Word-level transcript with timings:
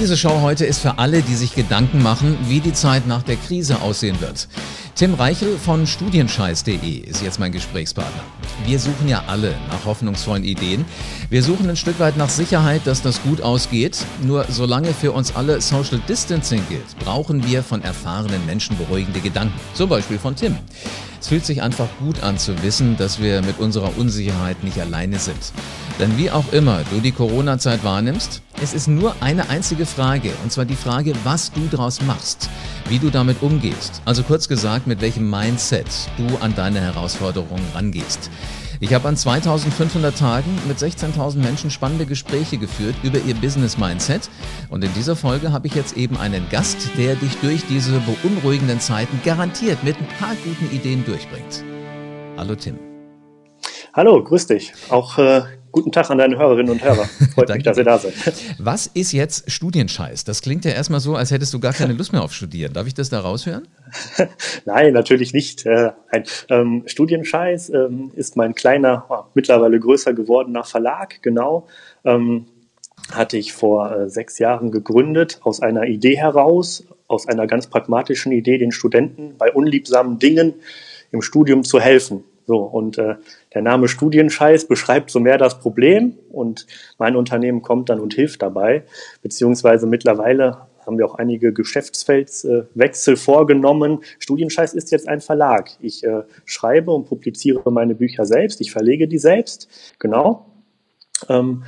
Diese 0.00 0.16
Show 0.16 0.40
heute 0.40 0.64
ist 0.64 0.78
für 0.78 0.96
alle, 0.96 1.20
die 1.20 1.34
sich 1.34 1.54
Gedanken 1.54 2.02
machen, 2.02 2.38
wie 2.46 2.60
die 2.60 2.72
Zeit 2.72 3.06
nach 3.06 3.22
der 3.22 3.36
Krise 3.36 3.82
aussehen 3.82 4.18
wird. 4.22 4.48
Tim 4.94 5.12
Reichel 5.12 5.58
von 5.58 5.86
studienscheiß.de 5.86 7.00
ist 7.00 7.22
jetzt 7.22 7.38
mein 7.38 7.52
Gesprächspartner. 7.52 8.22
Wir 8.64 8.78
suchen 8.78 9.08
ja 9.08 9.24
alle 9.26 9.54
nach 9.68 9.84
hoffnungsvollen 9.84 10.42
Ideen. 10.42 10.86
Wir 11.28 11.42
suchen 11.42 11.68
ein 11.68 11.76
Stück 11.76 12.00
weit 12.00 12.16
nach 12.16 12.30
Sicherheit, 12.30 12.80
dass 12.86 13.02
das 13.02 13.22
gut 13.22 13.42
ausgeht. 13.42 13.98
Nur 14.22 14.46
solange 14.48 14.94
für 14.94 15.12
uns 15.12 15.36
alle 15.36 15.60
Social 15.60 16.00
Distancing 16.08 16.62
gilt, 16.70 16.98
brauchen 17.00 17.46
wir 17.46 17.62
von 17.62 17.82
erfahrenen 17.82 18.46
Menschen 18.46 18.78
beruhigende 18.78 19.20
Gedanken. 19.20 19.60
Zum 19.74 19.90
Beispiel 19.90 20.18
von 20.18 20.34
Tim. 20.34 20.56
Es 21.20 21.28
fühlt 21.28 21.44
sich 21.44 21.60
einfach 21.60 21.88
gut 21.98 22.22
an 22.22 22.38
zu 22.38 22.62
wissen, 22.62 22.96
dass 22.96 23.20
wir 23.20 23.42
mit 23.42 23.58
unserer 23.58 23.96
Unsicherheit 23.98 24.64
nicht 24.64 24.80
alleine 24.80 25.18
sind. 25.18 25.52
Denn 25.98 26.16
wie 26.16 26.30
auch 26.30 26.50
immer 26.52 26.82
du 26.90 27.00
die 27.00 27.12
Corona-Zeit 27.12 27.84
wahrnimmst, 27.84 28.40
es 28.62 28.72
ist 28.72 28.88
nur 28.88 29.14
eine 29.20 29.50
einzige 29.50 29.84
Frage, 29.84 30.32
und 30.42 30.50
zwar 30.50 30.64
die 30.64 30.76
Frage, 30.76 31.12
was 31.22 31.52
du 31.52 31.60
daraus 31.70 32.00
machst, 32.00 32.48
wie 32.88 32.98
du 32.98 33.10
damit 33.10 33.42
umgehst. 33.42 34.00
Also 34.06 34.22
kurz 34.22 34.48
gesagt, 34.48 34.86
mit 34.86 35.02
welchem 35.02 35.28
Mindset 35.28 35.86
du 36.16 36.38
an 36.38 36.54
deine 36.56 36.80
Herausforderungen 36.80 37.66
rangehst. 37.74 38.30
Ich 38.82 38.94
habe 38.94 39.06
an 39.08 39.14
2500 39.14 40.16
Tagen 40.16 40.58
mit 40.66 40.78
16.000 40.78 41.36
Menschen 41.36 41.70
spannende 41.70 42.06
Gespräche 42.06 42.56
geführt 42.56 42.94
über 43.02 43.18
ihr 43.18 43.34
Business 43.34 43.76
Mindset. 43.76 44.30
Und 44.70 44.82
in 44.82 44.92
dieser 44.94 45.16
Folge 45.16 45.52
habe 45.52 45.66
ich 45.66 45.74
jetzt 45.74 45.98
eben 45.98 46.16
einen 46.16 46.48
Gast, 46.48 46.78
der 46.96 47.14
dich 47.14 47.36
durch 47.42 47.62
diese 47.66 48.00
beunruhigenden 48.00 48.80
Zeiten 48.80 49.20
garantiert 49.22 49.84
mit 49.84 49.98
ein 49.98 50.08
paar 50.18 50.34
guten 50.44 50.74
Ideen 50.74 51.04
durchbringt. 51.04 51.62
Hallo 52.38 52.54
Tim. 52.54 52.78
Hallo, 53.92 54.24
grüß 54.24 54.46
dich. 54.46 54.72
Auch 54.88 55.18
äh, 55.18 55.42
Guten 55.72 55.92
Tag 55.92 56.10
an 56.10 56.18
deine 56.18 56.36
Hörerinnen 56.36 56.72
und 56.72 56.82
Hörer. 56.82 57.04
Freut 57.34 57.48
mich, 57.50 57.62
dass 57.62 57.78
ihr 57.78 57.84
da 57.84 57.98
seid. 57.98 58.14
Was 58.58 58.86
ist 58.88 59.12
jetzt 59.12 59.50
Studienscheiß? 59.50 60.24
Das 60.24 60.42
klingt 60.42 60.64
ja 60.64 60.72
erstmal 60.72 61.00
so, 61.00 61.14
als 61.14 61.30
hättest 61.30 61.54
du 61.54 61.60
gar 61.60 61.72
keine 61.72 61.92
Lust 61.92 62.12
mehr 62.12 62.22
auf 62.22 62.32
Studieren. 62.32 62.72
Darf 62.72 62.86
ich 62.86 62.94
das 62.94 63.08
da 63.10 63.20
raushören? 63.20 63.68
Nein, 64.64 64.92
natürlich 64.92 65.32
nicht. 65.32 65.66
Äh, 65.66 65.92
ein 66.10 66.24
ähm, 66.48 66.82
Studienscheiß 66.86 67.70
ähm, 67.70 68.10
ist 68.14 68.36
mein 68.36 68.54
kleiner, 68.54 69.06
oh, 69.08 69.30
mittlerweile 69.34 69.78
größer 69.78 70.12
gewordener 70.12 70.64
Verlag, 70.64 71.22
genau. 71.22 71.68
Ähm, 72.04 72.46
hatte 73.12 73.36
ich 73.36 73.52
vor 73.52 73.92
äh, 73.92 74.08
sechs 74.08 74.38
Jahren 74.38 74.70
gegründet, 74.70 75.40
aus 75.42 75.60
einer 75.60 75.84
Idee 75.84 76.16
heraus, 76.16 76.84
aus 77.06 77.28
einer 77.28 77.46
ganz 77.46 77.66
pragmatischen 77.68 78.32
Idee, 78.32 78.58
den 78.58 78.72
Studenten 78.72 79.36
bei 79.36 79.52
unliebsamen 79.52 80.18
Dingen 80.18 80.54
im 81.12 81.22
Studium 81.22 81.64
zu 81.64 81.80
helfen. 81.80 82.24
So, 82.46 82.58
und 82.58 82.98
äh, 82.98 83.14
der 83.54 83.62
Name 83.62 83.88
Studienscheiß 83.88 84.66
beschreibt 84.66 85.10
so 85.10 85.20
mehr 85.20 85.38
das 85.38 85.60
Problem 85.60 86.18
und 86.30 86.66
mein 86.98 87.16
Unternehmen 87.16 87.62
kommt 87.62 87.88
dann 87.88 88.00
und 88.00 88.14
hilft 88.14 88.42
dabei. 88.42 88.84
Beziehungsweise 89.22 89.86
mittlerweile 89.86 90.66
haben 90.84 90.98
wir 90.98 91.06
auch 91.06 91.14
einige 91.14 91.52
Geschäftsfeldswechsel 91.52 93.16
vorgenommen. 93.16 94.00
Studienscheiß 94.18 94.74
ist 94.74 94.90
jetzt 94.90 95.08
ein 95.08 95.20
Verlag. 95.20 95.70
Ich 95.80 96.02
äh, 96.04 96.22
schreibe 96.44 96.90
und 96.90 97.06
publiziere 97.06 97.70
meine 97.70 97.94
Bücher 97.94 98.24
selbst, 98.24 98.60
ich 98.60 98.72
verlege 98.72 99.06
die 99.06 99.18
selbst, 99.18 99.68
genau. 99.98 100.46
Ähm, 101.28 101.64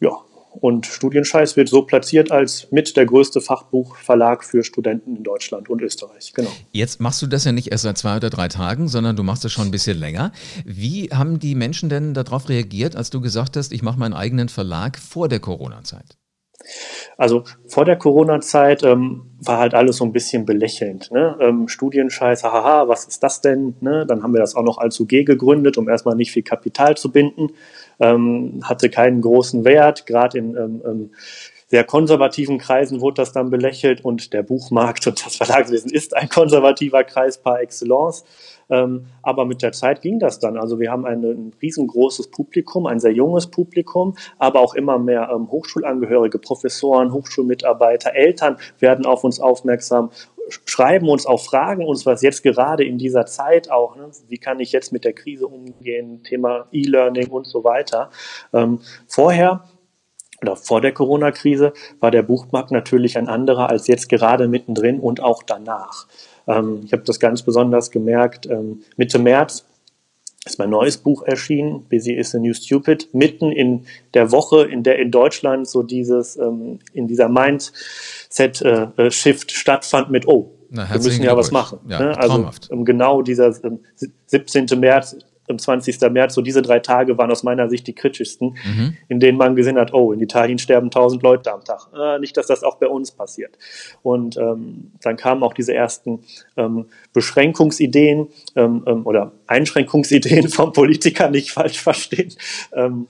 ja, 0.00 0.12
und 0.60 0.86
Studienscheiß 0.86 1.56
wird 1.56 1.68
so 1.68 1.82
platziert 1.82 2.30
als 2.30 2.70
mit 2.70 2.96
der 2.96 3.06
größte 3.06 3.40
Fachbuchverlag 3.40 4.44
für 4.44 4.64
Studenten 4.64 5.16
in 5.16 5.22
Deutschland 5.22 5.68
und 5.68 5.82
Österreich. 5.82 6.32
Genau. 6.34 6.50
Jetzt 6.72 7.00
machst 7.00 7.20
du 7.22 7.26
das 7.26 7.44
ja 7.44 7.52
nicht 7.52 7.72
erst 7.72 7.84
seit 7.84 7.98
zwei 7.98 8.16
oder 8.16 8.30
drei 8.30 8.48
Tagen, 8.48 8.88
sondern 8.88 9.16
du 9.16 9.22
machst 9.22 9.44
es 9.44 9.52
schon 9.52 9.66
ein 9.66 9.70
bisschen 9.70 9.98
länger. 9.98 10.32
Wie 10.64 11.08
haben 11.12 11.38
die 11.38 11.54
Menschen 11.54 11.88
denn 11.88 12.14
darauf 12.14 12.48
reagiert, 12.48 12.96
als 12.96 13.10
du 13.10 13.20
gesagt 13.20 13.56
hast, 13.56 13.72
ich 13.72 13.82
mache 13.82 13.98
meinen 13.98 14.14
eigenen 14.14 14.48
Verlag 14.48 14.98
vor 14.98 15.28
der 15.28 15.40
Corona-Zeit? 15.40 16.16
Also 17.16 17.44
vor 17.66 17.84
der 17.84 17.96
Corona-Zeit 17.96 18.82
ähm, 18.82 19.30
war 19.40 19.58
halt 19.58 19.74
alles 19.74 19.98
so 19.98 20.04
ein 20.04 20.12
bisschen 20.12 20.44
belächelnd. 20.44 21.10
Ne? 21.12 21.36
Ähm, 21.40 21.68
Studienscheiß, 21.68 22.44
haha, 22.44 22.88
was 22.88 23.04
ist 23.04 23.22
das 23.22 23.40
denn? 23.40 23.74
Ne? 23.80 24.06
Dann 24.06 24.22
haben 24.22 24.32
wir 24.32 24.40
das 24.40 24.54
auch 24.54 24.62
noch 24.62 24.78
als 24.78 24.98
UG 24.98 25.24
gegründet, 25.24 25.78
um 25.78 25.88
erstmal 25.88 26.16
nicht 26.16 26.32
viel 26.32 26.42
Kapital 26.42 26.96
zu 26.96 27.12
binden 27.12 27.50
ähm, 28.00 28.60
hatte 28.64 28.90
keinen 28.90 29.20
großen 29.20 29.64
Wert. 29.64 30.06
Gerade 30.06 30.38
in 30.38 30.56
ähm, 30.56 30.82
ähm, 30.84 31.10
sehr 31.74 31.82
konservativen 31.82 32.58
Kreisen 32.58 33.00
wurde 33.00 33.14
das 33.14 33.32
dann 33.32 33.50
belächelt 33.50 34.04
und 34.04 34.32
der 34.32 34.44
Buchmarkt 34.44 35.08
und 35.08 35.26
das 35.26 35.34
Verlagswesen 35.34 35.90
ist 35.90 36.16
ein 36.16 36.28
konservativer 36.28 37.02
Kreis 37.02 37.36
par 37.36 37.60
excellence. 37.60 38.24
Ähm, 38.70 39.06
aber 39.22 39.44
mit 39.44 39.60
der 39.60 39.72
Zeit 39.72 40.00
ging 40.00 40.20
das 40.20 40.38
dann. 40.38 40.56
Also 40.56 40.78
wir 40.78 40.92
haben 40.92 41.04
ein, 41.04 41.24
ein 41.24 41.52
riesengroßes 41.60 42.30
Publikum, 42.30 42.86
ein 42.86 43.00
sehr 43.00 43.10
junges 43.10 43.48
Publikum, 43.48 44.14
aber 44.38 44.60
auch 44.60 44.74
immer 44.74 45.00
mehr 45.00 45.28
ähm, 45.34 45.50
Hochschulangehörige, 45.50 46.38
Professoren, 46.38 47.12
Hochschulmitarbeiter, 47.12 48.14
Eltern 48.14 48.56
werden 48.78 49.04
auf 49.04 49.24
uns 49.24 49.40
aufmerksam 49.40 50.10
schreiben 50.66 51.08
uns 51.08 51.24
auch 51.26 51.40
Fragen 51.40 51.86
uns, 51.86 52.04
was 52.04 52.20
jetzt 52.20 52.42
gerade 52.42 52.84
in 52.84 52.98
dieser 52.98 53.24
Zeit 53.26 53.70
auch, 53.70 53.96
ne, 53.96 54.10
wie 54.28 54.36
kann 54.36 54.60
ich 54.60 54.72
jetzt 54.72 54.92
mit 54.92 55.04
der 55.04 55.14
Krise 55.14 55.46
umgehen, 55.46 56.22
Thema 56.22 56.66
E-Learning 56.70 57.28
und 57.28 57.46
so 57.46 57.64
weiter. 57.64 58.10
Ähm, 58.52 58.80
vorher 59.06 59.64
oder 60.44 60.56
vor 60.56 60.80
der 60.80 60.92
Corona-Krise 60.92 61.72
war 62.00 62.10
der 62.10 62.22
Buchmarkt 62.22 62.70
natürlich 62.70 63.16
ein 63.16 63.28
anderer 63.28 63.70
als 63.70 63.86
jetzt 63.86 64.08
gerade 64.08 64.46
mittendrin 64.46 65.00
und 65.00 65.22
auch 65.22 65.42
danach. 65.42 66.06
Ähm, 66.46 66.82
ich 66.84 66.92
habe 66.92 67.02
das 67.04 67.18
ganz 67.18 67.42
besonders 67.42 67.90
gemerkt. 67.90 68.46
Ähm, 68.46 68.82
Mitte 68.96 69.18
März 69.18 69.64
ist 70.44 70.58
mein 70.58 70.70
neues 70.70 70.98
Buch 70.98 71.22
erschienen, 71.22 71.84
Busy 71.88 72.12
is 72.12 72.32
the 72.32 72.38
New 72.38 72.52
Stupid, 72.52 73.08
mitten 73.14 73.50
in 73.50 73.86
der 74.12 74.30
Woche, 74.30 74.64
in 74.64 74.82
der 74.82 74.98
in 74.98 75.10
Deutschland 75.10 75.66
so 75.66 75.82
dieses, 75.82 76.36
ähm, 76.36 76.80
in 76.92 77.08
dieser 77.08 77.30
Mindset-Shift 77.30 79.50
äh, 79.50 79.54
stattfand 79.54 80.10
mit, 80.10 80.28
oh, 80.28 80.50
Na, 80.68 80.86
wir 80.90 81.00
müssen 81.00 81.22
ja 81.22 81.34
was 81.34 81.50
machen. 81.50 81.78
Ja, 81.88 81.98
ne? 81.98 82.18
Also 82.18 82.50
ähm, 82.70 82.84
genau 82.84 83.22
dieser 83.22 83.54
ähm, 83.64 83.78
17. 84.26 84.66
März 84.78 85.14
am 85.14 85.20
20. 85.46 86.00
März, 86.10 86.34
so 86.34 86.42
diese 86.42 86.62
drei 86.62 86.80
Tage 86.80 87.18
waren 87.18 87.30
aus 87.30 87.42
meiner 87.42 87.68
Sicht 87.68 87.86
die 87.86 87.92
kritischsten, 87.92 88.56
mhm. 88.64 88.96
in 89.08 89.20
denen 89.20 89.38
man 89.38 89.56
gesehen 89.56 89.78
hat, 89.78 89.92
oh, 89.92 90.12
in 90.12 90.20
Italien 90.20 90.58
sterben 90.58 90.90
tausend 90.90 91.22
Leute 91.22 91.52
am 91.52 91.64
Tag. 91.64 91.88
Äh, 91.94 92.18
nicht, 92.18 92.36
dass 92.36 92.46
das 92.46 92.62
auch 92.62 92.76
bei 92.76 92.86
uns 92.86 93.10
passiert. 93.10 93.56
Und 94.02 94.36
ähm, 94.36 94.92
dann 95.02 95.16
kamen 95.16 95.42
auch 95.42 95.54
diese 95.54 95.74
ersten 95.74 96.20
ähm, 96.56 96.86
Beschränkungsideen 97.12 98.28
ähm, 98.56 98.82
ähm 98.86 99.06
oder 99.06 99.32
Einschränkungsideen 99.46 100.48
vom 100.48 100.72
Politiker, 100.72 101.30
nicht 101.30 101.52
falsch 101.52 101.80
verstehen. 101.80 102.32
Ähm, 102.72 103.08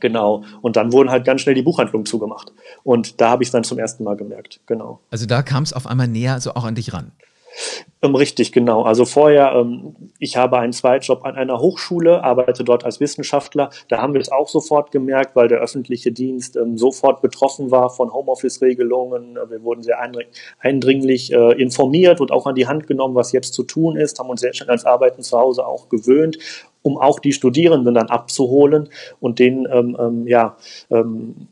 Genau. 0.00 0.44
Und 0.62 0.76
dann 0.76 0.92
wurden 0.92 1.10
halt 1.10 1.24
ganz 1.24 1.42
schnell 1.42 1.54
die 1.54 1.62
Buchhandlungen 1.62 2.06
zugemacht. 2.06 2.52
Und 2.82 3.20
da 3.20 3.30
habe 3.30 3.42
ich 3.42 3.48
es 3.48 3.52
dann 3.52 3.64
zum 3.64 3.78
ersten 3.78 4.04
Mal 4.04 4.16
gemerkt. 4.16 4.60
Genau. 4.66 5.00
Also 5.10 5.26
da 5.26 5.42
kam 5.42 5.62
es 5.62 5.72
auf 5.72 5.86
einmal 5.86 6.08
näher, 6.08 6.40
so 6.40 6.54
auch 6.54 6.64
an 6.64 6.74
dich 6.74 6.92
ran. 6.92 7.12
Ähm, 8.04 8.16
richtig, 8.16 8.50
genau. 8.50 8.82
Also 8.82 9.04
vorher, 9.04 9.52
ähm, 9.52 9.94
ich 10.18 10.36
habe 10.36 10.58
einen 10.58 10.72
Zweitjob 10.72 11.24
an 11.24 11.36
einer 11.36 11.60
Hochschule, 11.60 12.24
arbeite 12.24 12.64
dort 12.64 12.84
als 12.84 12.98
Wissenschaftler. 12.98 13.70
Da 13.88 14.02
haben 14.02 14.12
wir 14.12 14.20
es 14.20 14.32
auch 14.32 14.48
sofort 14.48 14.90
gemerkt, 14.90 15.36
weil 15.36 15.46
der 15.46 15.60
öffentliche 15.60 16.10
Dienst 16.10 16.56
ähm, 16.56 16.76
sofort 16.76 17.22
betroffen 17.22 17.70
war 17.70 17.90
von 17.90 18.12
Homeoffice-Regelungen. 18.12 19.38
Wir 19.48 19.62
wurden 19.62 19.84
sehr 19.84 20.00
eindringlich 20.58 21.32
äh, 21.32 21.52
informiert 21.52 22.20
und 22.20 22.32
auch 22.32 22.46
an 22.46 22.56
die 22.56 22.66
Hand 22.66 22.88
genommen, 22.88 23.14
was 23.14 23.30
jetzt 23.30 23.54
zu 23.54 23.62
tun 23.62 23.96
ist, 23.96 24.18
haben 24.18 24.30
uns 24.30 24.40
sehr 24.40 24.52
schnell 24.52 24.70
ans 24.70 24.84
Arbeiten 24.84 25.22
zu 25.22 25.38
Hause 25.38 25.64
auch 25.64 25.88
gewöhnt 25.88 26.38
um 26.84 26.98
auch 26.98 27.20
die 27.20 27.32
Studierenden 27.32 27.94
dann 27.94 28.08
abzuholen 28.08 28.88
und 29.20 29.38
denen 29.38 29.68
ähm, 29.70 30.26
ja 30.26 30.56
ähm, 30.90 31.46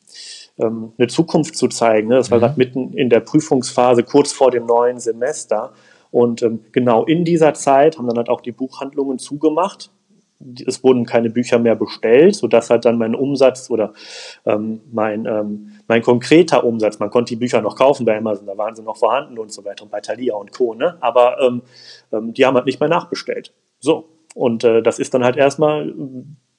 ähm, 0.59 0.93
eine 0.99 1.09
Zukunft 1.09 1.57
zu 1.57 1.69
zeigen. 1.69 2.09
Ne? 2.09 2.17
Das 2.17 2.33
war 2.33 2.39
mhm. 2.39 2.43
gerade 2.43 2.59
mitten 2.59 2.93
in 2.95 3.11
der 3.11 3.21
Prüfungsphase, 3.21 4.03
kurz 4.03 4.33
vor 4.33 4.51
dem 4.51 4.67
neuen 4.67 4.99
Semester. 4.99 5.73
Und 6.11 6.43
ähm, 6.43 6.61
genau 6.73 7.05
in 7.05 7.25
dieser 7.25 7.55
Zeit 7.55 7.99
haben 7.99 8.07
dann 8.07 8.17
halt 8.17 8.29
auch 8.29 8.41
die 8.41 8.53
Buchhandlungen 8.53 9.19
zugemacht. 9.19 9.91
Es 10.67 10.83
wurden 10.83 11.05
keine 11.05 11.29
Bücher 11.29 11.59
mehr 11.59 11.77
bestellt, 11.77 12.35
sodass 12.35 12.71
halt 12.71 12.87
dann 12.87 12.97
mein 12.97 13.15
Umsatz 13.15 13.71
oder 13.71 13.93
ähm, 14.47 14.81
mein, 14.91 15.27
ähm, 15.27 15.73
mein 15.87 16.01
konkreter 16.01 16.65
Umsatz, 16.65 16.99
man 16.99 17.11
konnte 17.11 17.35
die 17.35 17.37
Bücher 17.37 17.61
noch 17.61 17.77
kaufen 17.77 18.07
bei 18.07 18.17
Amazon, 18.17 18.47
da 18.47 18.57
waren 18.57 18.75
sie 18.75 18.83
noch 18.83 18.97
vorhanden 18.97 19.39
und 19.39 19.53
so 19.53 19.65
weiter 19.67 19.85
und 19.85 19.91
bei 19.91 20.01
Thalia 20.01 20.35
und 20.37 20.53
Co. 20.53 20.73
Ne? 20.73 20.97
Aber 21.01 21.39
ähm, 21.41 21.63
ähm, 22.11 22.33
die 22.33 22.47
haben 22.47 22.55
halt 22.55 22.65
nicht 22.65 22.81
mehr 22.81 22.89
nachbestellt. 22.89 23.53
So. 23.81 24.09
Und 24.35 24.65
äh, 24.65 24.83
das 24.83 24.99
ist 24.99 25.13
dann 25.13 25.25
halt 25.25 25.37
erstmal, 25.37 25.93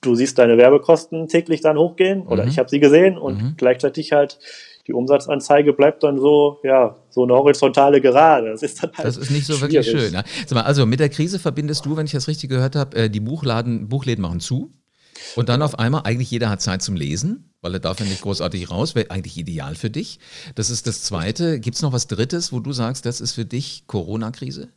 du 0.01 0.15
siehst 0.15 0.38
deine 0.38 0.57
Werbekosten 0.57 1.27
täglich 1.27 1.62
dann 1.62 1.77
hochgehen, 1.77 2.27
oder 2.27 2.44
mhm. 2.44 2.50
ich 2.50 2.59
habe 2.59 2.69
sie 2.69 2.80
gesehen 2.80 3.18
und 3.18 3.42
mhm. 3.42 3.54
gleichzeitig 3.57 4.12
halt 4.12 4.39
die 4.88 4.94
Umsatzanzeige 4.94 5.74
bleibt 5.74 6.04
dann 6.04 6.19
so, 6.19 6.60
ja, 6.63 6.95
so 7.10 7.24
eine 7.24 7.33
horizontale 7.33 8.01
Gerade. 8.01 8.51
Das 8.51 8.63
ist 8.63 8.81
dann 8.83 8.92
halt 8.94 9.07
Das 9.07 9.18
ist 9.18 9.30
nicht 9.31 9.45
so 9.45 9.54
schwierig. 9.54 9.86
wirklich 9.86 10.01
schön. 10.01 10.12
Ne? 10.13 10.24
Sag 10.48 10.56
mal, 10.56 10.63
also 10.63 10.86
mit 10.86 11.00
der 11.00 11.10
Krise 11.10 11.39
verbindest 11.39 11.86
du, 11.86 11.98
wenn 11.98 12.06
ich 12.06 12.12
das 12.12 12.28
richtig 12.28 12.50
gehört 12.50 12.75
habe, 12.75 12.95
äh, 12.98 13.10
die 13.10 13.19
Buchladen, 13.19 13.89
Buchläden 13.89 14.22
machen 14.22 14.39
zu. 14.39 14.74
Und 15.36 15.50
dann 15.50 15.62
auf 15.62 15.78
einmal, 15.80 16.01
eigentlich 16.04 16.31
jeder 16.31 16.50
hat 16.50 16.62
Zeit 16.62 16.81
zum 16.81 16.95
Lesen, 16.95 17.54
weil 17.62 17.74
er 17.75 17.80
darf 17.80 18.00
ja 18.00 18.06
nicht 18.06 18.22
großartig 18.22 18.72
raus, 18.72 18.95
wäre 18.95 19.12
eigentlich 19.12 19.38
ideal 19.38 19.75
für 19.75 19.89
dich. 19.89 20.19
Das 20.56 20.69
ist 20.69 20.88
das 20.88 21.04
Zweite. 21.04 21.60
Gibt 21.60 21.75
es 21.75 21.81
noch 21.81 21.94
was 21.94 22.07
Drittes, 22.07 22.51
wo 22.51 22.60
du 22.60 22.74
sagst, 22.74 23.06
das 23.06 23.22
ist 23.22 23.33
für 23.33 23.45
dich 23.45 23.86
Corona-Krise? 23.88 24.69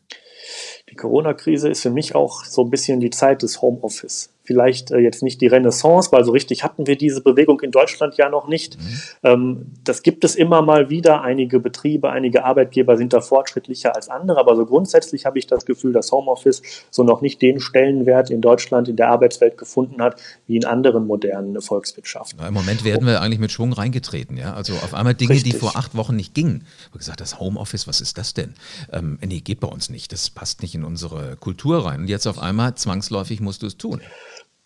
Die 0.90 0.94
Corona-Krise 0.96 1.68
ist 1.70 1.80
für 1.80 1.90
mich 1.90 2.14
auch 2.14 2.44
so 2.44 2.62
ein 2.62 2.70
bisschen 2.70 3.00
die 3.00 3.10
Zeit 3.10 3.42
des 3.42 3.62
Homeoffice. 3.62 4.33
Vielleicht 4.44 4.90
äh, 4.90 4.98
jetzt 4.98 5.22
nicht 5.22 5.40
die 5.40 5.46
Renaissance, 5.46 6.12
weil 6.12 6.24
so 6.24 6.32
richtig 6.32 6.62
hatten 6.62 6.86
wir 6.86 6.96
diese 6.96 7.22
Bewegung 7.22 7.60
in 7.60 7.70
Deutschland 7.70 8.16
ja 8.16 8.28
noch 8.28 8.46
nicht. 8.46 8.78
Mhm. 8.78 9.00
Ähm, 9.22 9.66
das 9.82 10.02
gibt 10.02 10.22
es 10.24 10.36
immer 10.36 10.62
mal 10.62 10.90
wieder. 10.90 11.22
Einige 11.22 11.58
Betriebe, 11.60 12.10
einige 12.10 12.44
Arbeitgeber 12.44 12.96
sind 12.96 13.12
da 13.12 13.20
fortschrittlicher 13.20 13.96
als 13.96 14.08
andere, 14.08 14.38
aber 14.38 14.54
so 14.54 14.66
grundsätzlich 14.66 15.24
habe 15.26 15.38
ich 15.38 15.46
das 15.46 15.64
Gefühl, 15.64 15.92
dass 15.92 16.12
Homeoffice 16.12 16.62
so 16.90 17.02
noch 17.02 17.22
nicht 17.22 17.40
den 17.40 17.58
Stellenwert 17.58 18.30
in 18.30 18.42
Deutschland 18.42 18.88
in 18.88 18.96
der 18.96 19.08
Arbeitswelt 19.08 19.56
gefunden 19.56 20.02
hat, 20.02 20.20
wie 20.46 20.56
in 20.56 20.66
anderen 20.66 21.06
modernen 21.06 21.60
Volkswirtschaften. 21.60 22.38
Na, 22.40 22.48
Im 22.48 22.54
Moment 22.54 22.84
werden 22.84 23.06
wir 23.06 23.22
eigentlich 23.22 23.40
mit 23.40 23.50
Schwung 23.50 23.72
reingetreten, 23.72 24.36
ja. 24.36 24.52
Also 24.52 24.74
auf 24.74 24.92
einmal 24.92 25.14
Dinge, 25.14 25.32
richtig. 25.32 25.54
die 25.54 25.58
vor 25.58 25.76
acht 25.76 25.96
Wochen 25.96 26.16
nicht 26.16 26.34
gingen. 26.34 26.66
Ich 26.80 26.86
habe 26.86 26.98
gesagt, 26.98 27.20
das 27.20 27.40
Homeoffice, 27.40 27.88
was 27.88 28.00
ist 28.02 28.18
das 28.18 28.34
denn? 28.34 28.54
Ähm, 28.92 29.18
nee, 29.24 29.40
geht 29.40 29.60
bei 29.60 29.68
uns 29.68 29.88
nicht. 29.88 30.12
Das 30.12 30.28
passt 30.28 30.60
nicht 30.60 30.74
in 30.74 30.84
unsere 30.84 31.36
Kultur 31.36 31.86
rein. 31.86 32.00
Und 32.00 32.08
jetzt 32.08 32.26
auf 32.26 32.38
einmal 32.38 32.74
zwangsläufig 32.74 33.40
musst 33.40 33.62
du 33.62 33.66
es 33.66 33.78
tun. 33.78 34.00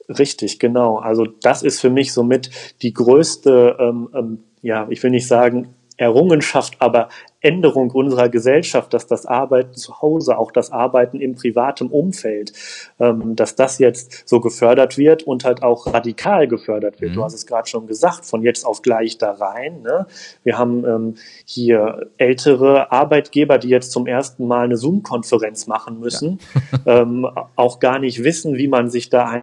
Richtig, 0.09 0.59
genau. 0.59 0.99
Also 0.99 1.27
das 1.27 1.63
ist 1.63 1.81
für 1.81 1.91
mich 1.91 2.13
somit 2.13 2.51
die 2.83 2.95
größte, 2.95 3.77
ähm, 3.79 4.09
ähm, 4.15 4.39
ja, 4.63 4.87
ich 4.89 5.03
will 5.03 5.11
nicht 5.11 5.29
sagen 5.29 5.75
Errungenschaft, 5.99 6.77
aber 6.79 7.09
Änderung 7.41 7.91
unserer 7.91 8.29
Gesellschaft, 8.29 8.95
dass 8.95 9.07
das 9.07 9.27
Arbeiten 9.27 9.75
zu 9.75 10.01
Hause, 10.01 10.39
auch 10.39 10.51
das 10.51 10.73
Arbeiten 10.73 11.21
im 11.21 11.35
privaten 11.35 11.89
Umfeld, 11.89 12.53
ähm, 12.99 13.37
dass 13.37 13.55
das 13.57 13.79
jetzt 13.79 14.29
so 14.29 14.41
gefördert 14.41 14.97
wird 14.97 15.25
und 15.25 15.45
halt 15.45 15.63
auch 15.63 15.93
radikal 15.93 16.49
gefördert 16.49 17.01
wird. 17.01 17.13
Mhm. 17.13 17.17
Du 17.17 17.25
hast 17.25 17.35
es 17.35 17.47
gerade 17.47 17.69
schon 17.69 17.87
gesagt, 17.87 18.25
von 18.25 18.43
jetzt 18.43 18.65
auf 18.65 18.83
gleich 18.83 19.19
da 19.19 19.33
rein. 19.33 19.83
Ne? 19.83 20.07
Wir 20.43 20.57
haben 20.57 20.85
ähm, 20.85 21.15
hier 21.45 22.11
ältere 22.17 22.91
Arbeitgeber, 22.91 23.59
die 23.59 23.69
jetzt 23.69 23.91
zum 23.93 24.07
ersten 24.07 24.47
Mal 24.47 24.65
eine 24.65 24.77
Zoom-Konferenz 24.77 25.67
machen 25.67 26.01
müssen, 26.01 26.39
ja. 26.87 27.03
ähm, 27.03 27.27
auch 27.57 27.81
gar 27.81 27.99
nicht 27.99 28.25
wissen, 28.25 28.57
wie 28.57 28.69
man 28.69 28.89
sich 28.89 29.11
da 29.11 29.27
ein 29.27 29.41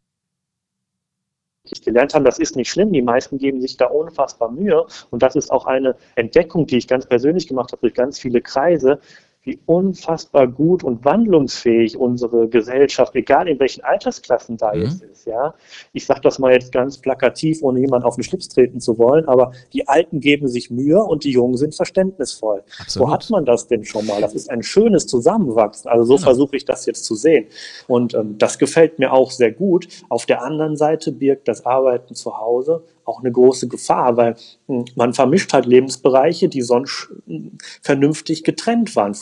gelernt 1.84 2.14
haben, 2.14 2.26
das 2.26 2.40
ist 2.40 2.56
nicht 2.56 2.70
schlimm. 2.70 2.92
Die 2.92 3.02
meisten 3.02 3.38
geben 3.38 3.62
sich 3.62 3.78
da 3.78 3.88
unfassbar 3.88 4.52
Mühe. 4.52 4.86
Und 5.12 5.24
das 5.24 5.36
ist 5.36 5.52
auch 5.52 5.66
eine 5.66 5.96
Entdeckung, 6.16 6.66
die 6.66 6.78
ich 6.78 6.88
ganz 6.88 7.06
persönlich 7.06 7.48
gemacht 7.48 7.72
habe 7.72 7.82
durch 7.82 7.94
ganz 7.94 8.20
viele 8.20 8.42
Kreise, 8.42 9.00
wie 9.46 9.60
unfassbar 9.68 10.48
gut 10.48 10.84
und 10.84 11.06
wandlungsfähig 11.06 11.98
unsere 11.98 12.50
Gesellschaft, 12.50 13.16
egal 13.16 13.48
in 13.48 13.60
welchen 13.60 13.84
Altersklassen 13.84 14.58
da 14.58 14.74
mhm. 14.74 14.82
jetzt 14.82 15.04
ist, 15.04 15.28
ja. 15.28 15.54
Ich 15.94 16.06
sage 16.06 16.22
das 16.22 16.40
mal 16.40 16.52
jetzt 16.52 16.72
ganz 16.72 16.98
plakativ, 16.98 17.62
ohne 17.62 17.80
jemanden 17.80 18.06
auf 18.06 18.16
den 18.16 18.24
Schlips 18.24 18.50
treten 18.50 18.82
zu 18.82 18.98
wollen, 18.98 19.28
aber 19.28 19.52
die 19.72 19.88
Alten 19.88 20.20
geben 20.20 20.48
sich 20.48 20.72
Mühe 20.72 21.02
und 21.02 21.24
die 21.24 21.32
Jungen 21.32 21.58
sind 21.58 21.76
verständnisvoll. 21.76 22.64
Absolut. 22.80 23.08
Wo 23.08 23.12
hat 23.14 23.30
man 23.30 23.46
das 23.46 23.68
denn 23.68 23.86
schon 23.86 24.08
mal? 24.08 24.20
Das 24.20 24.34
ist 24.34 24.50
ein 24.50 24.64
schönes 24.64 25.06
Zusammenwachsen. 25.06 25.90
Also 25.90 26.06
so 26.06 26.16
genau. 26.16 26.26
versuche 26.26 26.56
ich 26.56 26.66
das 26.66 26.88
jetzt 26.88 27.06
zu 27.06 27.14
sehen. 27.14 27.46
Und 27.88 28.16
ähm, 28.16 28.38
das 28.40 28.58
gefällt 28.58 28.98
mir 28.98 29.14
auch 29.14 29.30
sehr 29.30 29.52
gut. 29.52 29.88
Auf 30.10 30.26
der 30.26 30.42
anderen 30.42 30.76
Seite 30.76 31.12
birgt 31.12 31.48
das 31.48 31.66
Arbeiten 31.66 32.16
zu 32.16 32.40
Hause 32.40 32.84
auch 33.06 33.20
eine 33.20 33.32
große 33.32 33.68
Gefahr, 33.68 34.18
weil 34.18 34.36
hm, 34.68 34.86
man 34.96 35.14
vermischt 35.14 35.54
halt 35.54 35.66
Lebensbereiche, 35.66 36.50
die 36.50 36.62
sonst 36.62 37.10
hm, 37.28 37.58
vernünftig 37.82 38.44
getrennt 38.44 38.96
waren 38.96 39.14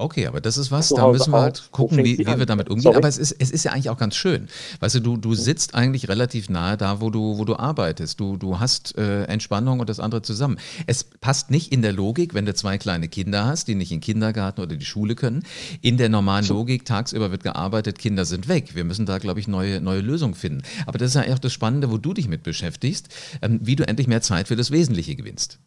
Okay, 0.00 0.28
aber 0.28 0.40
das 0.40 0.56
ist 0.56 0.70
was, 0.70 0.90
da 0.90 1.08
müssen 1.08 1.32
wir 1.32 1.40
halt 1.40 1.70
gucken, 1.72 1.98
wie, 1.98 2.18
wie 2.18 2.24
wir 2.24 2.46
damit 2.46 2.68
umgehen. 2.68 2.84
Sorry. 2.84 2.96
Aber 2.96 3.08
es 3.08 3.18
ist, 3.18 3.32
es 3.32 3.50
ist 3.50 3.64
ja 3.64 3.72
eigentlich 3.72 3.90
auch 3.90 3.98
ganz 3.98 4.14
schön. 4.14 4.46
Weißt 4.78 4.94
du, 4.94 5.00
du, 5.00 5.16
du 5.16 5.34
sitzt 5.34 5.74
eigentlich 5.74 6.08
relativ 6.08 6.48
nahe 6.48 6.76
da, 6.76 7.00
wo 7.00 7.10
du, 7.10 7.36
wo 7.36 7.44
du 7.44 7.56
arbeitest. 7.56 8.20
Du, 8.20 8.36
du 8.36 8.60
hast 8.60 8.96
äh, 8.96 9.24
Entspannung 9.24 9.80
und 9.80 9.90
das 9.90 9.98
andere 9.98 10.22
zusammen. 10.22 10.60
Es 10.86 11.02
passt 11.02 11.50
nicht 11.50 11.72
in 11.72 11.82
der 11.82 11.92
Logik, 11.92 12.32
wenn 12.32 12.46
du 12.46 12.54
zwei 12.54 12.78
kleine 12.78 13.08
Kinder 13.08 13.44
hast, 13.44 13.66
die 13.66 13.74
nicht 13.74 13.90
in 13.90 13.96
den 13.96 14.04
Kindergarten 14.04 14.60
oder 14.60 14.76
die 14.76 14.84
Schule 14.84 15.16
können. 15.16 15.42
In 15.80 15.96
der 15.96 16.08
normalen 16.10 16.46
Logik, 16.46 16.84
tagsüber 16.84 17.32
wird 17.32 17.42
gearbeitet, 17.42 17.98
Kinder 17.98 18.24
sind 18.24 18.46
weg. 18.46 18.76
Wir 18.76 18.84
müssen 18.84 19.04
da, 19.04 19.18
glaube 19.18 19.40
ich, 19.40 19.48
neue, 19.48 19.80
neue 19.80 20.00
Lösungen 20.00 20.34
finden. 20.34 20.62
Aber 20.86 20.98
das 20.98 21.16
ist 21.16 21.26
ja 21.26 21.34
auch 21.34 21.40
das 21.40 21.52
Spannende, 21.52 21.90
wo 21.90 21.98
du 21.98 22.14
dich 22.14 22.28
mit 22.28 22.44
beschäftigst, 22.44 23.08
ähm, 23.42 23.58
wie 23.64 23.74
du 23.74 23.84
endlich 23.84 24.06
mehr 24.06 24.22
Zeit 24.22 24.46
für 24.46 24.54
das 24.54 24.70
Wesentliche 24.70 25.16
gewinnst. 25.16 25.58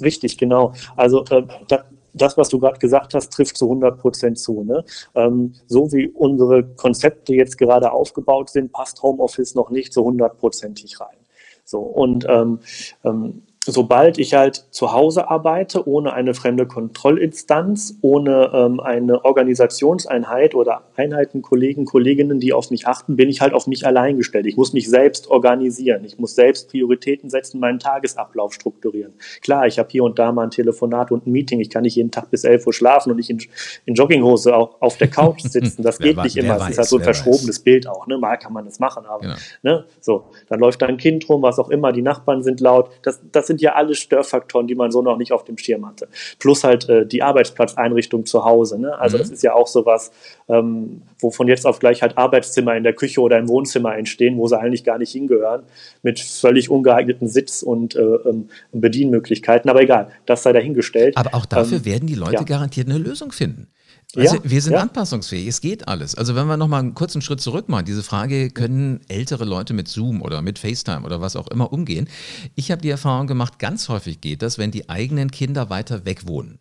Richtig, 0.00 0.38
genau. 0.38 0.72
Also 0.96 1.24
äh, 1.24 1.42
da, 1.66 1.84
das, 2.14 2.36
was 2.36 2.48
du 2.48 2.58
gerade 2.58 2.78
gesagt 2.78 3.14
hast, 3.14 3.32
trifft 3.32 3.56
zu 3.56 3.66
100 3.66 3.98
Prozent 3.98 4.38
zu. 4.38 4.62
Ne? 4.64 4.84
Ähm, 5.14 5.54
so 5.66 5.92
wie 5.92 6.08
unsere 6.08 6.64
Konzepte 6.64 7.34
jetzt 7.34 7.58
gerade 7.58 7.92
aufgebaut 7.92 8.50
sind, 8.50 8.72
passt 8.72 9.02
Homeoffice 9.02 9.54
noch 9.54 9.70
nicht 9.70 9.92
so 9.92 10.04
hundertprozentig 10.04 11.00
rein. 11.00 11.16
So 11.64 11.80
und 11.80 12.26
ähm, 12.28 12.58
ähm, 13.04 13.42
sobald 13.66 14.18
ich 14.18 14.34
halt 14.34 14.64
zu 14.70 14.92
Hause 14.92 15.30
arbeite, 15.30 15.86
ohne 15.86 16.12
eine 16.12 16.34
fremde 16.34 16.66
Kontrollinstanz, 16.66 17.96
ohne 18.00 18.50
ähm, 18.52 18.80
eine 18.80 19.24
Organisationseinheit 19.24 20.54
oder 20.54 20.82
Einheiten, 20.96 21.42
Kollegen, 21.42 21.84
Kolleginnen, 21.84 22.40
die 22.40 22.52
auf 22.52 22.70
mich 22.70 22.88
achten, 22.88 23.16
bin 23.16 23.28
ich 23.28 23.40
halt 23.40 23.54
auf 23.54 23.68
mich 23.68 23.86
allein 23.86 24.16
gestellt. 24.16 24.46
Ich 24.46 24.56
muss 24.56 24.72
mich 24.72 24.88
selbst 24.90 25.28
organisieren. 25.28 26.04
Ich 26.04 26.18
muss 26.18 26.34
selbst 26.34 26.70
Prioritäten 26.70 27.30
setzen, 27.30 27.60
meinen 27.60 27.78
Tagesablauf 27.78 28.52
strukturieren. 28.52 29.12
Klar, 29.42 29.66
ich 29.66 29.78
habe 29.78 29.88
hier 29.90 30.02
und 30.02 30.18
da 30.18 30.32
mal 30.32 30.44
ein 30.44 30.50
Telefonat 30.50 31.12
und 31.12 31.26
ein 31.26 31.32
Meeting. 31.32 31.60
Ich 31.60 31.70
kann 31.70 31.82
nicht 31.82 31.94
jeden 31.94 32.10
Tag 32.10 32.30
bis 32.30 32.42
11 32.42 32.66
Uhr 32.66 32.72
schlafen 32.72 33.10
und 33.10 33.16
nicht 33.16 33.30
in, 33.30 33.40
in 33.86 33.94
Jogginghose 33.94 34.56
auch 34.56 34.80
auf 34.80 34.96
der 34.96 35.08
Couch 35.08 35.42
sitzen. 35.42 35.82
Das 35.84 35.98
geht 36.00 36.16
nicht 36.16 36.36
immer. 36.36 36.56
Es 36.56 36.70
ist 36.70 36.78
halt 36.78 36.88
so 36.88 36.96
ein 36.96 37.04
verschrobenes 37.04 37.58
weiß. 37.58 37.60
Bild 37.60 37.86
auch. 37.86 38.08
Ne? 38.08 38.18
Mal 38.18 38.38
kann 38.38 38.52
man 38.52 38.64
das 38.64 38.80
machen, 38.80 39.06
aber 39.06 39.20
genau. 39.20 39.34
ne? 39.62 39.84
so, 40.00 40.24
dann 40.48 40.58
läuft 40.58 40.82
da 40.82 40.86
ein 40.86 40.96
Kind 40.96 41.28
rum, 41.28 41.42
was 41.42 41.60
auch 41.60 41.68
immer, 41.68 41.92
die 41.92 42.02
Nachbarn 42.02 42.42
sind 42.42 42.60
laut. 42.60 42.90
Das, 43.02 43.20
das 43.30 43.51
sind 43.52 43.60
ja 43.60 43.74
alle 43.74 43.94
Störfaktoren, 43.94 44.66
die 44.66 44.74
man 44.74 44.90
so 44.90 45.02
noch 45.02 45.18
nicht 45.18 45.32
auf 45.32 45.44
dem 45.44 45.58
Schirm 45.58 45.86
hatte. 45.86 46.08
Plus 46.38 46.64
halt 46.64 46.88
äh, 46.88 47.06
die 47.06 47.22
Arbeitsplatzeinrichtung 47.22 48.24
zu 48.24 48.46
Hause. 48.46 48.80
Ne? 48.80 48.98
Also 48.98 49.18
mhm. 49.18 49.20
das 49.20 49.30
ist 49.30 49.42
ja 49.42 49.52
auch 49.52 49.66
sowas, 49.66 50.10
ähm, 50.48 51.02
wo 51.18 51.30
von 51.30 51.48
jetzt 51.48 51.66
auf 51.66 51.78
gleich 51.78 52.00
halt 52.00 52.16
Arbeitszimmer 52.16 52.74
in 52.74 52.82
der 52.82 52.94
Küche 52.94 53.20
oder 53.20 53.38
im 53.38 53.48
Wohnzimmer 53.48 53.94
entstehen, 53.96 54.38
wo 54.38 54.46
sie 54.46 54.58
eigentlich 54.58 54.84
gar 54.84 54.96
nicht 54.96 55.12
hingehören, 55.12 55.64
mit 56.02 56.18
völlig 56.18 56.70
ungeeigneten 56.70 57.28
Sitz- 57.28 57.62
und 57.62 57.94
äh, 57.94 58.00
ähm, 58.00 58.48
Bedienmöglichkeiten. 58.72 59.68
Aber 59.68 59.82
egal, 59.82 60.08
das 60.24 60.42
sei 60.42 60.52
dahingestellt. 60.52 61.16
Aber 61.18 61.34
auch 61.34 61.44
dafür 61.44 61.78
ähm, 61.78 61.84
werden 61.84 62.06
die 62.06 62.14
Leute 62.14 62.32
ja. 62.32 62.42
garantiert 62.42 62.88
eine 62.88 62.98
Lösung 62.98 63.32
finden. 63.32 63.68
Also 64.14 64.36
ja, 64.36 64.42
wir 64.44 64.60
sind 64.60 64.74
ja. 64.74 64.80
anpassungsfähig, 64.80 65.48
es 65.48 65.60
geht 65.60 65.88
alles. 65.88 66.14
Also 66.14 66.34
wenn 66.34 66.46
wir 66.46 66.56
nochmal 66.56 66.80
einen 66.80 66.94
kurzen 66.94 67.22
Schritt 67.22 67.40
zurück 67.40 67.68
machen, 67.68 67.86
diese 67.86 68.02
Frage, 68.02 68.50
können 68.50 69.00
ältere 69.08 69.44
Leute 69.44 69.72
mit 69.72 69.88
Zoom 69.88 70.20
oder 70.20 70.42
mit 70.42 70.58
FaceTime 70.58 71.02
oder 71.02 71.20
was 71.20 71.34
auch 71.34 71.48
immer 71.48 71.72
umgehen? 71.72 72.08
Ich 72.54 72.70
habe 72.70 72.82
die 72.82 72.90
Erfahrung 72.90 73.26
gemacht, 73.26 73.58
ganz 73.58 73.88
häufig 73.88 74.20
geht 74.20 74.42
das, 74.42 74.58
wenn 74.58 74.70
die 74.70 74.90
eigenen 74.90 75.30
Kinder 75.30 75.70
weiter 75.70 76.04
weg 76.04 76.26
wohnen. 76.26 76.58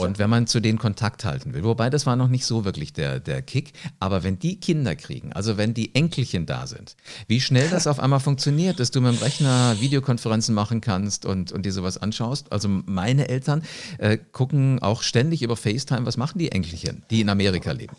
Und 0.00 0.18
wenn 0.18 0.30
man 0.30 0.46
zu 0.46 0.60
denen 0.60 0.78
Kontakt 0.78 1.24
halten 1.24 1.54
will, 1.54 1.64
wobei 1.64 1.90
das 1.90 2.06
war 2.06 2.16
noch 2.16 2.28
nicht 2.28 2.44
so 2.44 2.64
wirklich 2.64 2.92
der, 2.92 3.20
der 3.20 3.42
Kick, 3.42 3.72
aber 3.98 4.22
wenn 4.22 4.38
die 4.38 4.58
Kinder 4.58 4.96
kriegen, 4.96 5.32
also 5.32 5.56
wenn 5.56 5.74
die 5.74 5.94
Enkelchen 5.94 6.46
da 6.46 6.66
sind, 6.66 6.96
wie 7.26 7.40
schnell 7.40 7.68
das 7.68 7.86
auf 7.86 8.00
einmal 8.00 8.20
funktioniert, 8.20 8.80
dass 8.80 8.90
du 8.90 9.00
mit 9.00 9.14
dem 9.14 9.22
Rechner 9.22 9.76
Videokonferenzen 9.80 10.54
machen 10.54 10.80
kannst 10.80 11.24
und, 11.26 11.52
und 11.52 11.66
dir 11.66 11.72
sowas 11.72 11.98
anschaust. 11.98 12.52
Also 12.52 12.68
meine 12.68 13.28
Eltern 13.28 13.62
äh, 13.98 14.18
gucken 14.32 14.80
auch 14.80 15.02
ständig 15.02 15.42
über 15.42 15.56
FaceTime, 15.56 16.06
was 16.06 16.16
machen 16.16 16.38
die 16.38 16.52
Enkelchen, 16.52 17.02
die 17.10 17.20
in 17.20 17.28
Amerika 17.28 17.72
leben. 17.72 17.96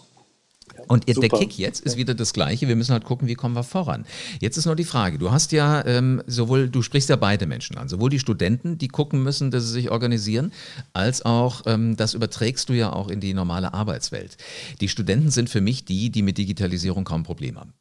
Und 0.91 1.05
Super. 1.07 1.29
der 1.29 1.39
Kick 1.39 1.57
jetzt 1.57 1.79
ist 1.79 1.95
wieder 1.95 2.13
das 2.13 2.33
Gleiche. 2.33 2.67
Wir 2.67 2.75
müssen 2.75 2.91
halt 2.91 3.05
gucken, 3.05 3.29
wie 3.29 3.35
kommen 3.35 3.55
wir 3.55 3.63
voran. 3.63 4.05
Jetzt 4.41 4.57
ist 4.57 4.65
nur 4.65 4.75
die 4.75 4.83
Frage: 4.83 5.17
Du 5.19 5.31
hast 5.31 5.53
ja 5.53 5.85
ähm, 5.85 6.21
sowohl, 6.27 6.67
du 6.67 6.81
sprichst 6.81 7.07
ja 7.07 7.15
beide 7.15 7.45
Menschen 7.45 7.77
an, 7.77 7.87
sowohl 7.87 8.09
die 8.09 8.19
Studenten, 8.19 8.77
die 8.77 8.89
gucken 8.89 9.23
müssen, 9.23 9.51
dass 9.51 9.63
sie 9.63 9.71
sich 9.71 9.89
organisieren, 9.89 10.51
als 10.91 11.23
auch 11.23 11.61
ähm, 11.65 11.95
das 11.95 12.13
überträgst 12.13 12.67
du 12.67 12.73
ja 12.73 12.91
auch 12.91 13.07
in 13.07 13.21
die 13.21 13.33
normale 13.33 13.73
Arbeitswelt. 13.73 14.35
Die 14.81 14.89
Studenten 14.89 15.31
sind 15.31 15.49
für 15.49 15.61
mich 15.61 15.85
die, 15.85 16.09
die 16.09 16.23
mit 16.23 16.37
Digitalisierung 16.37 17.05
kaum 17.05 17.23
Probleme 17.23 17.61
haben. 17.61 17.73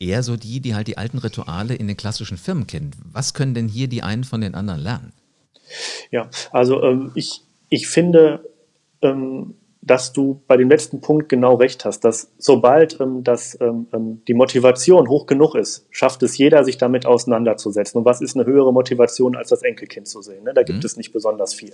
Eher 0.00 0.24
so 0.24 0.36
die, 0.36 0.58
die 0.58 0.74
halt 0.74 0.88
die 0.88 0.98
alten 0.98 1.18
Rituale 1.18 1.76
in 1.76 1.86
den 1.86 1.96
klassischen 1.96 2.36
Firmen 2.36 2.66
kennen. 2.66 2.90
Was 3.12 3.32
können 3.32 3.54
denn 3.54 3.68
hier 3.68 3.86
die 3.86 4.02
einen 4.02 4.24
von 4.24 4.40
den 4.40 4.56
anderen 4.56 4.80
lernen? 4.80 5.12
Ja, 6.10 6.28
also 6.50 6.82
ähm, 6.82 7.12
ich, 7.14 7.42
ich 7.68 7.86
finde, 7.86 8.44
ähm, 9.02 9.54
dass 9.88 10.12
du 10.12 10.40
bei 10.46 10.56
dem 10.56 10.68
letzten 10.68 11.00
Punkt 11.00 11.28
genau 11.28 11.54
recht 11.54 11.84
hast, 11.84 12.04
dass 12.04 12.30
sobald 12.38 13.00
ähm, 13.00 13.24
das, 13.24 13.58
ähm, 13.60 13.86
ähm, 13.92 14.22
die 14.28 14.34
Motivation 14.34 15.08
hoch 15.08 15.26
genug 15.26 15.54
ist, 15.54 15.86
schafft 15.90 16.22
es 16.22 16.38
jeder, 16.38 16.62
sich 16.64 16.78
damit 16.78 17.06
auseinanderzusetzen. 17.06 17.98
Und 17.98 18.04
was 18.04 18.20
ist 18.20 18.36
eine 18.36 18.46
höhere 18.46 18.72
Motivation, 18.72 19.34
als 19.34 19.48
das 19.48 19.62
Enkelkind 19.62 20.06
zu 20.06 20.22
sehen? 20.22 20.44
Ne? 20.44 20.52
Da 20.54 20.62
gibt 20.62 20.80
mhm. 20.80 20.84
es 20.84 20.96
nicht 20.96 21.12
besonders 21.12 21.54
viel. 21.54 21.72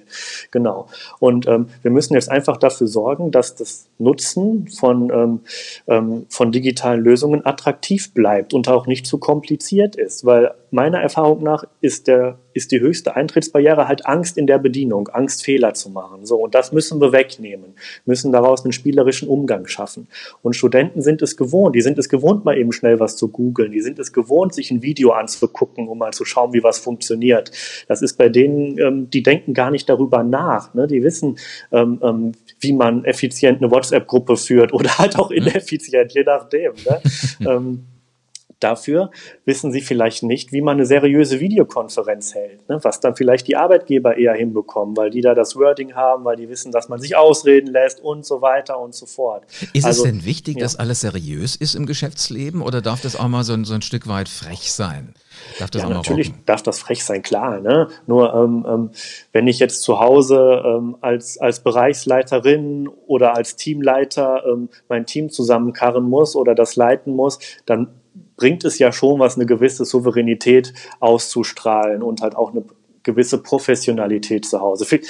Genau. 0.50 0.86
Und 1.18 1.46
ähm, 1.48 1.68
wir 1.82 1.90
müssen 1.90 2.14
jetzt 2.14 2.30
einfach 2.30 2.56
dafür 2.56 2.86
sorgen, 2.86 3.30
dass 3.30 3.56
das 3.56 3.88
Nutzen 3.98 4.68
von, 4.68 5.10
ähm, 5.10 5.40
ähm, 5.88 6.26
von 6.28 6.52
digitalen 6.52 7.02
Lösungen 7.02 7.44
attraktiv 7.44 8.14
bleibt 8.14 8.54
und 8.54 8.68
auch 8.68 8.86
nicht 8.86 9.06
zu 9.06 9.18
kompliziert 9.18 9.96
ist, 9.96 10.24
weil 10.24 10.54
meiner 10.74 11.00
Erfahrung 11.00 11.42
nach 11.42 11.64
ist 11.80 12.08
der 12.08 12.38
ist 12.54 12.70
die 12.70 12.80
höchste 12.80 13.16
Eintrittsbarriere 13.16 13.88
halt 13.88 14.06
Angst 14.06 14.38
in 14.38 14.46
der 14.46 14.58
Bedienung, 14.58 15.08
Angst 15.08 15.44
Fehler 15.44 15.74
zu 15.74 15.90
machen. 15.90 16.24
So, 16.24 16.36
und 16.36 16.54
das 16.54 16.72
müssen 16.72 17.00
wir 17.00 17.12
wegnehmen, 17.12 17.74
müssen 18.06 18.32
daraus 18.32 18.64
einen 18.64 18.72
spielerischen 18.72 19.28
Umgang 19.28 19.66
schaffen. 19.66 20.06
Und 20.40 20.54
Studenten 20.54 21.02
sind 21.02 21.20
es 21.20 21.36
gewohnt, 21.36 21.74
die 21.74 21.80
sind 21.80 21.98
es 21.98 22.08
gewohnt, 22.08 22.44
mal 22.44 22.56
eben 22.56 22.72
schnell 22.72 23.00
was 23.00 23.16
zu 23.16 23.28
googeln, 23.28 23.72
die 23.72 23.80
sind 23.80 23.98
es 23.98 24.12
gewohnt, 24.12 24.54
sich 24.54 24.70
ein 24.70 24.82
Video 24.82 25.10
anzugucken, 25.10 25.88
um 25.88 25.98
mal 25.98 26.12
zu 26.12 26.24
schauen, 26.24 26.52
wie 26.52 26.62
was 26.62 26.78
funktioniert. 26.78 27.50
Das 27.88 28.02
ist 28.02 28.16
bei 28.16 28.28
denen, 28.28 28.78
ähm, 28.78 29.10
die 29.10 29.22
denken 29.22 29.52
gar 29.52 29.70
nicht 29.70 29.88
darüber 29.88 30.22
nach. 30.22 30.74
Ne? 30.74 30.86
Die 30.86 31.02
wissen, 31.02 31.38
ähm, 31.72 31.98
ähm, 32.02 32.32
wie 32.60 32.72
man 32.72 33.04
effizient 33.04 33.60
eine 33.60 33.70
WhatsApp-Gruppe 33.70 34.36
führt 34.36 34.72
oder 34.72 34.96
halt 34.98 35.18
auch 35.18 35.30
ineffizient, 35.32 36.12
je 36.12 36.22
nachdem. 36.22 36.72
Ne? 36.86 37.00
Dafür 38.64 39.10
wissen 39.44 39.72
sie 39.72 39.82
vielleicht 39.82 40.22
nicht, 40.22 40.50
wie 40.50 40.62
man 40.62 40.78
eine 40.78 40.86
seriöse 40.86 41.38
Videokonferenz 41.38 42.34
hält, 42.34 42.66
ne? 42.66 42.78
was 42.80 42.98
dann 42.98 43.14
vielleicht 43.14 43.46
die 43.46 43.56
Arbeitgeber 43.56 44.16
eher 44.16 44.32
hinbekommen, 44.32 44.96
weil 44.96 45.10
die 45.10 45.20
da 45.20 45.34
das 45.34 45.54
Wording 45.54 45.94
haben, 45.94 46.24
weil 46.24 46.36
die 46.36 46.48
wissen, 46.48 46.72
dass 46.72 46.88
man 46.88 46.98
sich 46.98 47.14
ausreden 47.14 47.70
lässt 47.70 48.00
und 48.00 48.24
so 48.24 48.40
weiter 48.40 48.80
und 48.80 48.94
so 48.94 49.04
fort. 49.04 49.44
Ist 49.74 49.84
also, 49.84 50.02
es 50.02 50.10
denn 50.10 50.24
wichtig, 50.24 50.56
ja. 50.56 50.62
dass 50.62 50.76
alles 50.76 51.02
seriös 51.02 51.56
ist 51.56 51.74
im 51.74 51.84
Geschäftsleben 51.84 52.62
oder 52.62 52.80
darf 52.80 53.02
das 53.02 53.16
auch 53.16 53.28
mal 53.28 53.44
so, 53.44 53.62
so 53.64 53.74
ein 53.74 53.82
Stück 53.82 54.08
weit 54.08 54.30
frech 54.30 54.72
sein? 54.72 55.12
Darf 55.58 55.68
das 55.68 55.82
ja, 55.82 55.88
natürlich 55.90 56.28
rocken? 56.28 56.42
darf 56.46 56.62
das 56.62 56.78
frech 56.78 57.04
sein, 57.04 57.20
klar. 57.20 57.60
Ne? 57.60 57.88
Nur 58.06 58.32
ähm, 58.32 58.64
ähm, 58.66 58.90
wenn 59.32 59.46
ich 59.46 59.58
jetzt 59.58 59.82
zu 59.82 60.00
Hause 60.00 60.62
ähm, 60.64 60.96
als, 61.02 61.36
als 61.36 61.60
Bereichsleiterin 61.60 62.88
oder 63.06 63.36
als 63.36 63.56
Teamleiter 63.56 64.42
ähm, 64.46 64.70
mein 64.88 65.04
Team 65.04 65.28
zusammenkarren 65.28 66.04
muss 66.04 66.34
oder 66.34 66.54
das 66.54 66.76
leiten 66.76 67.14
muss, 67.14 67.40
dann 67.66 67.88
bringt 68.36 68.64
es 68.64 68.78
ja 68.78 68.92
schon 68.92 69.18
was, 69.18 69.36
eine 69.36 69.46
gewisse 69.46 69.84
Souveränität 69.84 70.72
auszustrahlen 71.00 72.02
und 72.02 72.20
halt 72.20 72.36
auch 72.36 72.52
eine 72.52 72.64
gewisse 73.02 73.38
Professionalität 73.42 74.46
zu 74.46 74.60
Hause. 74.60 75.00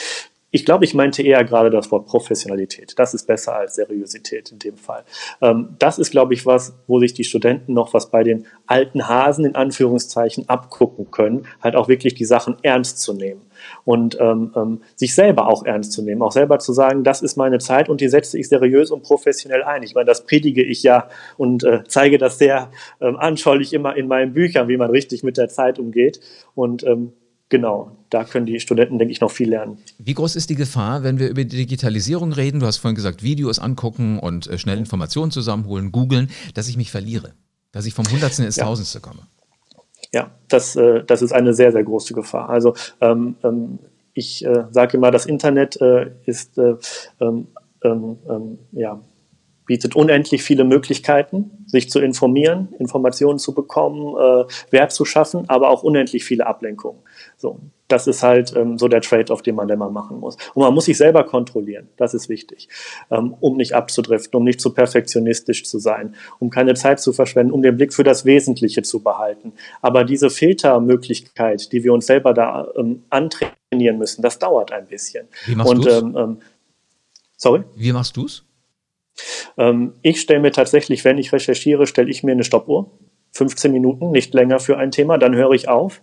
Ich 0.55 0.65
glaube, 0.65 0.85
ich 0.85 0.95
meinte 0.95 1.21
eher 1.21 1.43
gerade 1.43 1.69
das 1.69 1.91
Wort 1.91 2.07
Professionalität. 2.07 2.97
Das 2.97 3.13
ist 3.13 3.27
besser 3.27 3.57
als 3.57 3.75
Seriosität 3.75 4.53
in 4.53 4.61
dem 4.61 4.77
Fall. 4.77 5.03
Ähm, 5.43 5.75
das 5.81 5.99
ist, 5.99 6.13
glaube 6.13 6.33
ich, 6.33 6.47
was, 6.47 6.79
wo 6.87 7.01
sich 7.01 7.13
die 7.13 7.25
Studenten 7.25 7.73
noch 7.73 7.93
was 7.93 8.09
bei 8.09 8.23
den 8.23 8.47
alten 8.69 9.09
Hasen 9.09 9.47
in 9.47 9.57
Anführungszeichen 9.57 10.49
abgucken 10.49 11.11
können, 11.11 11.49
halt 11.61 11.75
auch 11.75 11.89
wirklich 11.89 12.15
die 12.15 12.25
Sachen 12.25 12.55
ernst 12.63 13.01
zu 13.01 13.15
nehmen 13.15 13.41
und 13.85 14.17
ähm, 14.21 14.53
ähm, 14.55 14.83
sich 14.95 15.17
selber 15.17 15.49
auch 15.49 15.65
ernst 15.65 15.91
zu 15.91 16.03
nehmen, 16.03 16.23
auch 16.23 16.31
selber 16.31 16.61
zu 16.61 16.73
sagen, 16.73 17.03
das 17.03 17.21
ist 17.21 17.35
meine 17.35 17.59
Zeit 17.59 17.89
und 17.89 18.01
die 18.01 18.09
setze 18.09 18.39
ich 18.39 18.49
seriös 18.49 18.93
und 18.93 19.03
professionell 19.03 19.65
ein. 19.65 19.83
Ich 19.83 19.97
meine, 19.97 20.07
das 20.07 20.25
predige 20.25 20.63
ich 20.63 20.85
ja 20.85 21.09
und 21.37 21.65
äh, 21.65 21.83
zeige 21.89 22.17
das 22.17 22.39
sehr 22.39 22.71
ähm, 23.01 23.17
anschaulich 23.17 23.73
immer 23.73 23.97
in 23.97 24.07
meinen 24.07 24.35
Büchern, 24.35 24.69
wie 24.69 24.77
man 24.77 24.91
richtig 24.91 25.25
mit 25.25 25.37
der 25.37 25.49
Zeit 25.49 25.81
umgeht 25.81 26.21
und 26.55 26.85
ähm, 26.85 27.13
genau, 27.49 27.97
da 28.11 28.25
können 28.25 28.47
die 28.47 28.61
Studenten, 28.61 28.99
denke 28.99 29.13
ich, 29.13 29.21
noch 29.21 29.31
viel 29.31 29.51
lernen. 29.51 29.79
Wie 29.99 30.15
groß 30.15 30.37
ist 30.37 30.51
die 30.51 30.55
Gefahr, 30.55 31.03
wenn 31.03 31.19
wir 31.19 31.29
über 31.29 31.45
die 31.45 31.57
Digitalisierung 31.57 32.33
reden? 32.33 32.61
Du 32.61 32.67
hast 32.67 32.79
vorhin 32.79 32.97
gesagt, 32.97 33.23
Videos 33.23 33.59
angucken 33.59 34.19
und 34.19 34.47
äh, 34.47 34.59
schnell 34.59 34.79
Informationen 34.79 35.31
zusammenholen, 35.31 35.93
googeln, 35.93 36.31
dass 36.55 36.69
ich 36.69 36.77
mich 36.77 36.91
verliere, 36.91 37.35
dass 37.73 37.87
ich 37.87 37.95
vom 37.95 38.11
Hundertsten 38.11 38.45
ins 38.45 38.57
ja. 38.57 38.65
Tausendste 38.65 39.01
komme. 39.01 39.21
Ja, 40.13 40.31
das, 40.49 40.77
äh, 40.77 41.03
das 41.05 41.23
ist 41.23 41.33
eine 41.33 41.55
sehr, 41.55 41.73
sehr 41.73 41.83
große 41.83 42.15
Gefahr. 42.15 42.49
Also 42.49 42.75
ähm, 43.01 43.37
ähm, 43.43 43.79
ich 44.13 44.45
äh, 44.45 44.65
sage 44.71 44.97
immer, 44.97 45.11
das 45.11 45.27
Internet 45.27 45.81
äh, 45.81 46.11
ist 46.25 46.57
äh, 46.57 46.77
ähm, 47.21 47.49
ähm, 47.83 48.17
ähm, 48.29 48.59
ja, 48.73 49.01
bietet 49.67 49.97
unendlich 49.97 50.43
viele 50.43 50.65
Möglichkeiten, 50.65 51.65
sich 51.67 51.91
zu 51.91 52.01
informieren, 52.01 52.69
Informationen 52.79 53.39
zu 53.39 53.55
bekommen, 53.55 54.15
äh, 54.17 54.45
Wert 54.71 54.93
zu 54.93 55.05
schaffen, 55.05 55.49
aber 55.49 55.71
auch 55.71 55.83
unendlich 55.83 56.25
viele 56.25 56.47
Ablenkungen. 56.47 57.01
So, 57.37 57.61
das 57.89 58.07
ist 58.07 58.23
halt 58.23 58.55
ähm, 58.57 58.79
so 58.79 58.89
der 58.89 59.01
Trade-off, 59.01 59.43
den 59.43 59.55
man 59.55 59.69
immer 59.69 59.91
machen 59.91 60.21
muss. 60.21 60.37
Und 60.55 60.63
man 60.63 60.75
muss 60.75 60.87
sich 60.87 60.97
selber 60.97 61.25
kontrollieren, 61.25 61.89
das 61.97 62.15
ist 62.15 62.29
wichtig, 62.29 62.69
ähm, 63.11 63.35
um 63.41 63.57
nicht 63.57 63.75
abzudriften, 63.75 64.37
um 64.37 64.45
nicht 64.45 64.61
zu 64.61 64.73
perfektionistisch 64.73 65.65
zu 65.65 65.79
sein, 65.79 66.15
um 66.39 66.51
keine 66.51 66.75
Zeit 66.75 67.01
zu 67.01 67.13
verschwenden, 67.13 67.53
um 67.53 67.63
den 67.63 67.77
Blick 67.77 67.93
für 67.93 68.05
das 68.05 68.25
Wesentliche 68.25 68.83
zu 68.83 69.01
behalten. 69.01 69.53
Aber 69.83 70.05
diese 70.05 70.31
Filtermöglichkeit, 70.31 71.73
die 71.73 71.85
wir 71.85 71.93
uns 71.93 72.07
selber 72.07 72.35
da 72.35 72.69
ähm, 72.77 73.05
antrainieren 73.11 73.99
müssen, 73.99 74.23
das 74.23 74.39
dauert 74.39 74.73
ein 74.73 74.87
bisschen. 74.87 75.27
Wie 75.47 75.55
machst 75.55 75.73
du 75.73 75.89
ähm, 75.89 76.17
ähm, 76.17 76.37
Sorry? 77.37 77.63
Wie 77.77 77.93
machst 77.93 78.17
du 78.17 78.25
es? 78.27 78.45
Ähm, 79.57 79.95
ich 80.03 80.21
stelle 80.21 80.41
mir 80.41 80.53
tatsächlich, 80.53 81.05
wenn 81.05 81.19
ich 81.19 81.33
recherchiere, 81.33 81.87
stelle 81.87 82.11
ich 82.11 82.23
mir 82.23 82.33
eine 82.33 82.45
Stoppuhr. 82.45 82.91
15 83.33 83.73
Minuten, 83.73 84.13
nicht 84.13 84.33
länger 84.33 84.61
für 84.61 84.79
ein 84.79 84.93
Thema, 84.93 85.19
dann 85.19 85.35
höre 85.35 85.51
ich 85.53 85.69
auf. 85.69 86.03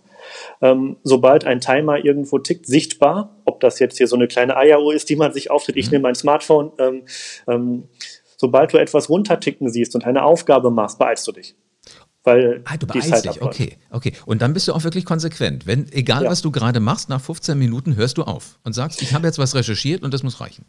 Ähm, 0.60 0.98
sobald 1.02 1.46
ein 1.46 1.60
Timer 1.60 2.04
irgendwo 2.04 2.38
tickt, 2.38 2.66
sichtbar, 2.66 3.40
ob 3.46 3.60
das 3.60 3.78
jetzt 3.78 3.96
hier 3.96 4.06
so 4.06 4.16
eine 4.16 4.28
kleine 4.28 4.56
Eieruhr 4.56 4.94
ist, 4.94 5.08
die 5.08 5.16
man 5.16 5.32
sich 5.32 5.50
auftritt, 5.50 5.76
ich 5.76 5.86
mhm. 5.86 5.92
nehme 5.92 6.02
mein 6.02 6.14
Smartphone, 6.14 6.72
ähm, 6.78 7.02
ähm, 7.48 7.88
sobald 8.36 8.74
du 8.74 8.78
etwas 8.78 9.08
runterticken 9.08 9.70
siehst 9.70 9.94
und 9.94 10.04
eine 10.04 10.24
Aufgabe 10.24 10.70
machst, 10.70 10.98
beeilst 10.98 11.26
du 11.26 11.32
dich 11.32 11.56
weil 12.24 12.62
ah, 12.64 12.76
du 12.76 12.86
beeilst 12.86 13.24
dich, 13.24 13.42
okay, 13.42 13.78
okay. 13.90 14.12
Und 14.26 14.42
dann 14.42 14.52
bist 14.52 14.68
du 14.68 14.72
auch 14.72 14.84
wirklich 14.84 15.04
konsequent. 15.04 15.66
Wenn, 15.66 15.90
egal 15.92 16.24
ja. 16.24 16.30
was 16.30 16.42
du 16.42 16.50
gerade 16.50 16.80
machst, 16.80 17.08
nach 17.08 17.20
15 17.20 17.58
Minuten 17.58 17.96
hörst 17.96 18.18
du 18.18 18.22
auf 18.22 18.58
und 18.62 18.74
sagst, 18.74 19.02
ich 19.02 19.12
habe 19.12 19.26
jetzt 19.26 19.38
was 19.38 19.54
recherchiert 19.54 20.02
und 20.02 20.14
das 20.14 20.22
muss 20.22 20.40
reichen. 20.40 20.64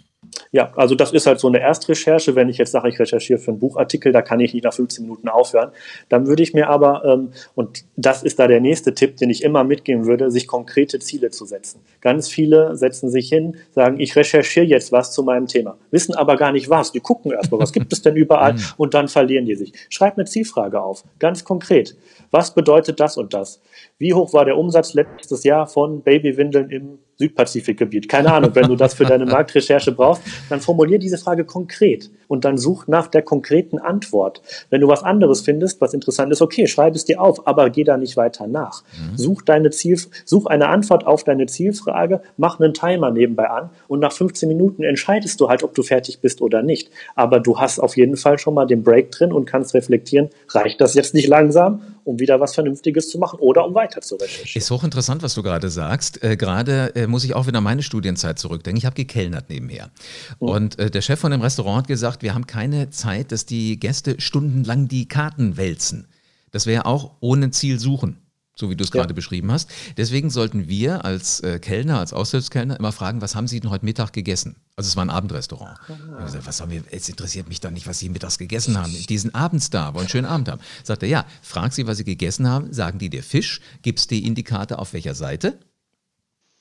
Ja, 0.53 0.71
also 0.75 0.93
das 0.93 1.11
ist 1.11 1.25
halt 1.25 1.39
so 1.39 1.47
eine 1.47 1.59
Erstrecherche. 1.59 2.35
Wenn 2.35 2.47
ich 2.47 2.59
jetzt 2.59 2.71
sage, 2.71 2.87
ich 2.87 2.99
recherchiere 2.99 3.39
für 3.39 3.49
einen 3.49 3.59
Buchartikel, 3.59 4.11
da 4.11 4.21
kann 4.21 4.39
ich 4.39 4.53
nicht 4.53 4.63
nach 4.63 4.73
15 4.73 5.03
Minuten 5.03 5.27
aufhören. 5.27 5.71
Dann 6.09 6.27
würde 6.27 6.43
ich 6.43 6.53
mir 6.53 6.69
aber, 6.69 7.03
ähm, 7.05 7.31
und 7.55 7.85
das 7.95 8.21
ist 8.21 8.37
da 8.37 8.47
der 8.47 8.61
nächste 8.61 8.93
Tipp, 8.93 9.17
den 9.17 9.31
ich 9.31 9.43
immer 9.43 9.63
mitgeben 9.63 10.05
würde, 10.05 10.29
sich 10.29 10.45
konkrete 10.45 10.99
Ziele 10.99 11.31
zu 11.31 11.45
setzen. 11.45 11.79
Ganz 12.01 12.29
viele 12.29 12.75
setzen 12.75 13.09
sich 13.09 13.29
hin, 13.29 13.57
sagen, 13.71 13.99
ich 13.99 14.15
recherchiere 14.15 14.67
jetzt 14.67 14.91
was 14.91 15.11
zu 15.11 15.23
meinem 15.23 15.47
Thema, 15.47 15.75
wissen 15.89 16.13
aber 16.13 16.35
gar 16.35 16.51
nicht 16.51 16.69
was. 16.69 16.91
Die 16.91 16.99
gucken 16.99 17.31
erstmal, 17.31 17.59
was 17.59 17.73
gibt 17.73 17.91
es 17.91 18.03
denn 18.03 18.15
überall 18.15 18.53
mhm. 18.53 18.61
und 18.77 18.93
dann 18.93 19.07
verlieren 19.07 19.47
die 19.47 19.55
sich. 19.55 19.73
Schreib 19.89 20.19
eine 20.19 20.25
Zielfrage 20.25 20.79
auf, 20.83 21.03
ganz 21.17 21.43
konkret. 21.43 21.95
Was 22.29 22.53
bedeutet 22.53 22.99
das 22.99 23.17
und 23.17 23.33
das? 23.33 23.59
Wie 23.97 24.13
hoch 24.13 24.33
war 24.33 24.45
der 24.45 24.57
Umsatz 24.57 24.93
letztes 24.93 25.43
Jahr 25.43 25.65
von 25.65 26.03
Babywindeln 26.03 26.69
im 26.69 26.99
Südpazifikgebiet? 27.17 28.09
Keine 28.09 28.33
Ahnung, 28.33 28.51
wenn 28.53 28.67
du 28.67 28.75
das 28.75 28.93
für 28.93 29.05
deine 29.05 29.25
Marktrecherche 29.27 29.91
brauchst, 29.91 30.23
dann 30.49 30.61
formulier 30.61 30.99
diese 30.99 31.17
Frage 31.17 31.45
konkret 31.45 32.09
und 32.27 32.45
dann 32.45 32.57
such 32.57 32.87
nach 32.87 33.07
der 33.07 33.21
konkreten 33.21 33.77
Antwort. 33.77 34.41
Wenn 34.69 34.81
du 34.81 34.87
was 34.87 35.03
anderes 35.03 35.41
findest, 35.41 35.81
was 35.81 35.93
interessant 35.93 36.31
ist, 36.31 36.41
okay, 36.41 36.67
schreib 36.67 36.95
es 36.95 37.05
dir 37.05 37.21
auf, 37.21 37.47
aber 37.47 37.69
geh 37.69 37.83
da 37.83 37.97
nicht 37.97 38.17
weiter 38.17 38.47
nach. 38.47 38.83
Mhm. 38.83 39.17
Such 39.17 39.41
deine 39.43 39.69
Ziel, 39.69 39.99
such 40.25 40.47
eine 40.47 40.69
Antwort 40.69 41.05
auf 41.05 41.23
deine 41.23 41.45
Zielfrage, 41.45 42.21
mach 42.37 42.59
einen 42.59 42.73
Timer 42.73 43.11
nebenbei 43.11 43.49
an 43.49 43.69
und 43.87 43.99
nach 43.99 44.11
15 44.11 44.49
Minuten 44.49 44.83
entscheidest 44.83 45.39
du 45.39 45.49
halt, 45.49 45.63
ob 45.63 45.75
du 45.75 45.83
fertig 45.83 46.21
bist 46.21 46.41
oder 46.41 46.63
nicht. 46.63 46.89
Aber 47.15 47.39
du 47.39 47.59
hast 47.59 47.79
auf 47.79 47.97
jeden 47.97 48.17
Fall 48.17 48.39
schon 48.39 48.53
mal 48.53 48.65
den 48.65 48.83
Break 48.83 49.11
drin 49.11 49.31
und 49.31 49.45
kannst 49.45 49.73
reflektieren, 49.73 50.29
reicht 50.49 50.81
das 50.81 50.95
jetzt 50.95 51.13
nicht 51.13 51.27
langsam, 51.27 51.81
um 52.03 52.19
wieder 52.19 52.39
was 52.39 52.53
Vernünftiges 52.53 53.09
zu 53.09 53.17
machen 53.17 53.39
oder 53.39 53.65
um 53.65 53.73
weiter 53.73 54.01
zu 54.01 54.15
recherchieren. 54.15 54.61
Ist 54.61 54.71
hochinteressant, 54.71 55.23
was 55.23 55.33
du 55.33 55.43
gerade 55.43 55.69
sagst. 55.69 56.23
Äh, 56.23 56.37
gerade 56.37 56.95
äh, 56.95 57.07
muss 57.07 57.23
ich 57.23 57.35
auch 57.35 57.47
wieder 57.47 57.61
meine 57.61 57.83
Studienzeit 57.83 58.39
zurückdenken. 58.39 58.77
Ich 58.77 58.85
habe 58.85 58.95
gekellnert 58.95 59.49
nebenher. 59.49 59.91
Mhm. 60.39 60.47
Und 60.47 60.79
äh, 60.79 60.89
der 60.89 61.01
Chef 61.01 61.19
von 61.19 61.31
dem 61.31 61.41
Restaurant 61.41 61.79
hat 61.79 61.87
gesagt, 61.87 62.23
wir 62.23 62.33
haben 62.33 62.47
keine 62.47 62.89
Zeit, 62.89 63.31
dass 63.31 63.45
die 63.45 63.79
Gäste 63.79 64.19
stundenlang 64.19 64.87
die 64.87 65.07
Karten 65.07 65.57
wälzen. 65.57 66.07
Das 66.51 66.65
wäre 66.65 66.85
auch 66.85 67.11
ohne 67.19 67.51
Ziel 67.51 67.79
suchen 67.79 68.22
so 68.55 68.69
wie 68.69 68.75
du 68.75 68.83
es 68.83 68.89
ja. 68.89 69.01
gerade 69.01 69.13
beschrieben 69.13 69.51
hast. 69.51 69.69
Deswegen 69.97 70.29
sollten 70.29 70.67
wir 70.67 71.05
als 71.05 71.39
äh, 71.39 71.59
Kellner, 71.59 71.99
als 71.99 72.13
Aushilfskellner 72.13 72.77
immer 72.77 72.91
fragen, 72.91 73.21
was 73.21 73.35
haben 73.35 73.47
Sie 73.47 73.59
denn 73.59 73.69
heute 73.69 73.85
Mittag 73.85 74.13
gegessen? 74.13 74.55
Also 74.75 74.87
es 74.87 74.95
war 74.95 75.05
ein 75.05 75.09
Abendrestaurant. 75.09 75.79
Ah. 75.87 76.23
Gesagt, 76.23 76.45
was 76.45 76.61
haben 76.61 76.71
wir, 76.71 76.83
es 76.91 77.09
interessiert 77.09 77.47
mich 77.47 77.61
doch 77.61 77.71
nicht, 77.71 77.87
was 77.87 77.99
Sie 77.99 78.09
mittags 78.09 78.37
gegessen 78.37 78.77
haben. 78.77 78.91
Die 78.91 79.17
sind 79.17 79.33
abends 79.33 79.69
da, 79.69 79.93
wollen 79.93 80.01
einen 80.01 80.09
schönen 80.09 80.27
Abend 80.27 80.49
haben. 80.49 80.61
Sagt 80.83 81.03
er, 81.03 81.09
ja, 81.09 81.25
frag 81.41 81.73
Sie, 81.73 81.87
was 81.87 81.97
Sie 81.97 82.03
gegessen 82.03 82.47
haben, 82.47 82.71
sagen 82.73 82.99
die 82.99 83.09
dir 83.09 83.23
Fisch, 83.23 83.59
gibst 83.81 84.11
die 84.11 84.25
Indikator 84.25 84.79
auf 84.79 84.93
welcher 84.93 85.15
Seite? 85.15 85.59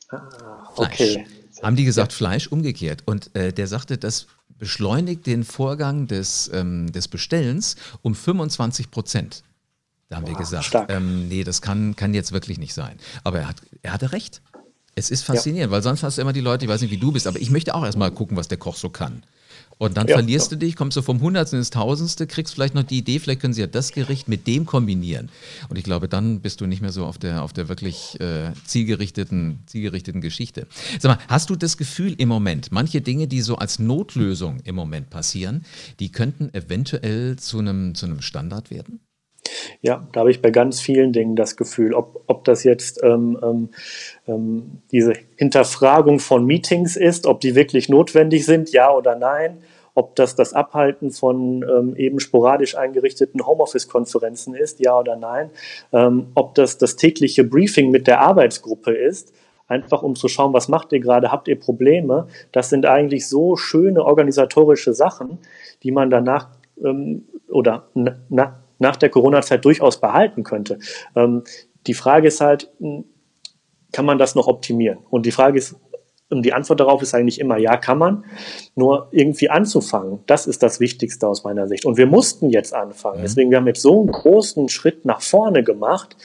Ah, 0.09 0.29
okay. 0.77 1.13
Fleisch. 1.15 1.63
Haben 1.63 1.77
die 1.77 1.85
gesagt, 1.85 2.13
ja. 2.13 2.17
Fleisch 2.17 2.49
umgekehrt. 2.49 3.03
Und 3.07 3.35
äh, 3.37 3.53
der 3.53 3.67
sagte, 3.67 3.99
das 3.99 4.27
beschleunigt 4.59 5.27
den 5.27 5.45
Vorgang 5.45 6.07
des, 6.07 6.51
ähm, 6.53 6.91
des 6.93 7.09
Bestellens 7.09 7.77
um 8.01 8.15
25 8.15 8.91
Prozent. 8.91 9.45
Da 10.13 10.19
haben 10.19 10.25
wow, 10.25 10.33
wir 10.33 10.39
gesagt, 10.39 10.77
ähm, 10.91 11.27
nee, 11.29 11.43
das 11.43 11.63
kann, 11.63 11.97
kann 11.97 12.13
jetzt 12.13 12.33
wirklich 12.33 12.59
nicht 12.59 12.75
sein. 12.75 12.99
Aber 13.25 13.39
er, 13.39 13.49
hat, 13.49 13.57
er 13.81 13.95
hatte 13.95 14.13
recht. 14.13 14.43
Es 14.95 15.11
ist 15.11 15.23
faszinierend, 15.23 15.71
ja. 15.71 15.75
weil 15.75 15.83
sonst 15.83 16.03
hast 16.03 16.19
du 16.19 16.21
immer 16.21 16.35
die 16.35 16.43
Leute, 16.43 16.67
ich 16.67 16.71
weiß 16.71 16.83
nicht, 16.83 16.91
wie 16.91 16.99
du 16.99 17.13
bist, 17.13 17.27
aber 17.27 17.41
ich 17.41 17.49
möchte 17.49 17.75
auch 17.75 17.83
erstmal 17.83 18.11
gucken, 18.11 18.37
was 18.37 18.47
der 18.47 18.59
Koch 18.59 18.77
so 18.77 18.91
kann. 18.91 19.23
Und 19.79 19.97
dann 19.97 20.09
ja, 20.09 20.17
verlierst 20.17 20.53
ja. 20.53 20.59
du 20.59 20.67
dich, 20.67 20.77
kommst 20.77 20.99
du 20.99 21.03
vom 21.03 21.23
Hundertsten 21.23 21.59
ins 21.59 21.71
Tausendste, 21.71 22.27
kriegst 22.27 22.53
vielleicht 22.53 22.75
noch 22.75 22.83
die 22.83 22.99
Idee, 22.99 23.21
vielleicht 23.21 23.41
können 23.41 23.55
sie 23.55 23.63
ja 23.63 23.67
das 23.67 23.93
Gericht 23.93 24.29
mit 24.29 24.47
dem 24.47 24.67
kombinieren. 24.67 25.31
Und 25.71 25.79
ich 25.79 25.85
glaube, 25.85 26.09
dann 26.11 26.41
bist 26.41 26.61
du 26.61 26.67
nicht 26.67 26.83
mehr 26.83 26.93
so 26.93 27.07
auf 27.07 27.17
der, 27.17 27.43
auf 27.43 27.55
der 27.55 27.71
wirklich 27.71 28.21
äh, 28.21 28.53
zielgerichteten, 28.67 29.61
zielgerichteten 29.65 30.21
Geschichte. 30.21 30.67
Sag 31.01 31.17
mal, 31.17 31.25
hast 31.27 31.49
du 31.49 31.57
das 31.57 31.79
Gefühl 31.79 32.15
im 32.19 32.29
Moment, 32.29 32.71
manche 32.71 33.01
Dinge, 33.01 33.29
die 33.29 33.41
so 33.41 33.57
als 33.57 33.79
Notlösung 33.79 34.61
im 34.65 34.75
Moment 34.75 35.09
passieren, 35.09 35.65
die 36.01 36.13
könnten 36.13 36.53
eventuell 36.53 37.37
zu 37.39 37.61
einem, 37.61 37.95
zu 37.95 38.05
einem 38.05 38.21
Standard 38.21 38.71
werden? 38.71 39.01
Ja, 39.81 40.07
da 40.13 40.21
habe 40.21 40.31
ich 40.31 40.41
bei 40.41 40.51
ganz 40.51 40.81
vielen 40.81 41.13
Dingen 41.13 41.37
das 41.37 41.57
Gefühl, 41.57 41.95
ob, 41.95 42.23
ob 42.27 42.45
das 42.45 42.65
jetzt 42.65 43.03
ähm, 43.03 43.39
ähm, 43.43 43.69
ähm, 44.29 44.83
diese 44.93 45.15
Hinterfragung 45.37 46.21
von 46.21 46.47
Meetings 46.47 46.97
ist, 46.97 47.27
ob 47.27 47.41
die 47.41 47.55
wirklich 47.55 47.89
notwendig 47.89 48.47
sind, 48.47 48.71
ja 48.73 48.93
oder 48.93 49.17
nein, 49.17 49.59
ob 49.95 50.15
das 50.17 50.37
das 50.37 50.53
Abhalten 50.53 51.11
von 51.11 51.65
ähm, 51.69 51.97
eben 51.97 52.21
sporadisch 52.21 52.77
eingerichteten 52.77 53.45
Homeoffice-Konferenzen 53.45 54.55
ist, 54.55 54.81
ja 54.81 54.99
oder 54.99 55.17
nein, 55.17 55.51
ähm, 55.93 56.29
ob 56.35 56.55
das 56.55 56.79
das 56.79 56.97
tägliche 56.97 57.45
Briefing 57.45 57.91
mit 57.91 58.07
der 58.07 58.21
Arbeitsgruppe 58.21 58.93
ist, 58.93 59.33
einfach 59.67 60.03
um 60.03 60.15
zu 60.15 60.29
schauen, 60.29 60.53
was 60.53 60.69
macht 60.69 60.93
ihr 60.93 61.01
gerade, 61.01 61.33
habt 61.33 61.49
ihr 61.49 61.59
Probleme. 61.59 62.29
Das 62.53 62.71
sind 62.71 62.87
eigentlich 62.87 63.29
so 63.29 63.57
schöne 63.57 64.05
organisatorische 64.05 64.95
Sachen, 64.95 65.39
die 65.83 65.91
man 65.91 66.11
danach 66.11 66.49
ähm, 66.83 67.25
oder 67.49 67.89
na, 67.95 68.61
nach 68.83 68.97
der 68.97 69.09
Corona-Zeit 69.09 69.65
durchaus 69.65 70.01
behalten 70.01 70.43
könnte. 70.43 70.79
Ähm, 71.17 71.45
die 71.87 71.95
Frage 71.95 72.29
ist 72.29 72.41
halt, 72.41 72.71
kann 73.93 74.05
man 74.05 74.19
das 74.19 74.35
noch 74.35 74.47
optimieren? 74.47 74.99
Und 75.09 75.25
die 75.25 75.33
Frage 75.33 75.59
ist, 75.59 75.77
und 76.33 76.43
die 76.43 76.53
Antwort 76.53 76.81
darauf 76.81 77.03
ist 77.03 77.15
eigentlich 77.15 77.41
immer, 77.41 77.59
ja, 77.59 77.77
kann 77.77 77.99
man. 77.99 78.25
Nur 78.75 79.09
irgendwie 79.11 79.51
anzufangen, 79.51 80.21
das 80.27 80.47
ist 80.47 80.63
das 80.63 80.81
Wichtigste 80.81 81.29
aus 81.29 81.45
meiner 81.45 81.69
Sicht. 81.69 81.85
Und 81.85 81.99
wir 81.99 82.07
mussten 82.07 82.49
jetzt 82.49 82.75
anfangen. 82.75 83.19
Mhm. 83.19 83.23
Deswegen, 83.23 83.51
wir 83.51 83.59
haben 83.59 83.67
jetzt 83.67 83.83
so 83.83 84.01
einen 84.01 84.11
großen 84.11 84.69
Schritt 84.69 85.05
nach 85.05 85.21
vorne 85.21 85.63
gemacht. 85.63 86.17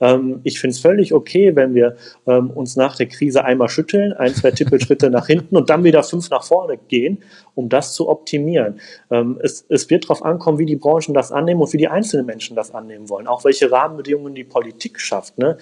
Ähm, 0.00 0.40
ich 0.44 0.60
finde 0.60 0.74
es 0.74 0.80
völlig 0.80 1.12
okay, 1.12 1.56
wenn 1.56 1.74
wir 1.74 1.96
ähm, 2.26 2.50
uns 2.50 2.76
nach 2.76 2.96
der 2.96 3.06
Krise 3.06 3.44
einmal 3.44 3.68
schütteln, 3.68 4.12
ein, 4.12 4.34
zwei 4.34 4.52
Tippelschritte 4.52 5.10
nach 5.10 5.26
hinten 5.26 5.56
und 5.56 5.68
dann 5.68 5.84
wieder 5.84 6.02
fünf 6.02 6.30
nach 6.30 6.44
vorne 6.44 6.78
gehen, 6.88 7.18
um 7.54 7.68
das 7.68 7.92
zu 7.92 8.08
optimieren. 8.08 8.80
Ähm, 9.10 9.38
es, 9.42 9.64
es 9.68 9.90
wird 9.90 10.04
darauf 10.04 10.24
ankommen, 10.24 10.58
wie 10.58 10.66
die 10.66 10.76
Branchen 10.76 11.12
das 11.12 11.32
annehmen 11.32 11.60
und 11.60 11.72
wie 11.72 11.78
die 11.78 11.88
einzelnen 11.88 12.26
Menschen 12.26 12.54
das 12.54 12.72
annehmen 12.72 13.08
wollen. 13.08 13.26
Auch 13.26 13.44
welche 13.44 13.70
Rahmenbedingungen 13.70 14.34
die 14.34 14.44
Politik 14.44 15.00
schafft. 15.00 15.38
Ne? 15.38 15.58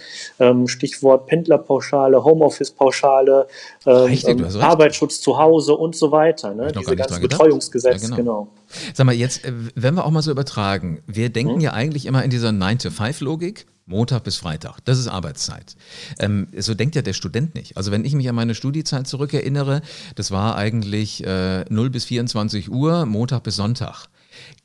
Stichwort 0.67 1.27
Pendlerpauschale, 1.27 2.23
Homeoffice-Pauschale, 2.23 3.47
ähm, 3.95 4.61
Arbeitsschutz 4.61 5.21
zu 5.21 5.39
Hause 5.39 5.75
und 5.75 5.97
so 5.97 6.11
weiter. 6.13 6.55
Ne? 6.55 6.73
Diese 6.73 6.97
ganzen 6.97 7.21
Betreuungsgesetze, 7.21 8.11
ja, 8.11 8.17
genau. 8.17 8.45
genau. 8.45 8.49
Sag 8.95 9.07
mal, 9.07 9.15
jetzt, 9.15 9.45
äh, 9.45 9.53
wenn 9.75 9.95
wir 9.95 10.05
auch 10.05 10.11
mal 10.11 10.23
so 10.23 10.31
übertragen, 10.31 11.03
wir 11.07 11.31
denken 11.31 11.55
hm? 11.55 11.61
ja 11.61 11.73
eigentlich 11.73 12.07
immer 12.07 12.23
in 12.25 12.31
dieser 12.31 12.51
9-to-5-Logik. 12.51 13.67
Montag 13.87 14.25
bis 14.25 14.39
Freitag, 14.39 14.79
das 14.87 14.99
ist 14.99 15.09
Arbeitszeit. 15.09 15.77
Ähm, 16.19 16.49
so 16.57 16.73
denkt 16.73 16.95
ja 16.97 17.03
der 17.03 17.13
Student 17.13 17.55
nicht. 17.55 17.77
Also 17.77 17.91
wenn 17.91 18.07
ich 18.07 18.15
mich 18.15 18.27
an 18.31 18.35
meine 18.35 18.55
Studiezeit 18.55 19.07
zurückerinnere, 19.07 19.83
das 20.15 20.31
war 20.31 20.57
eigentlich 20.57 21.23
äh, 21.23 21.67
0 21.69 21.91
bis 21.91 22.07
24 22.07 22.71
Uhr, 22.71 23.05
Montag 23.05 23.43
bis 23.43 23.57
Sonntag. 23.57 24.07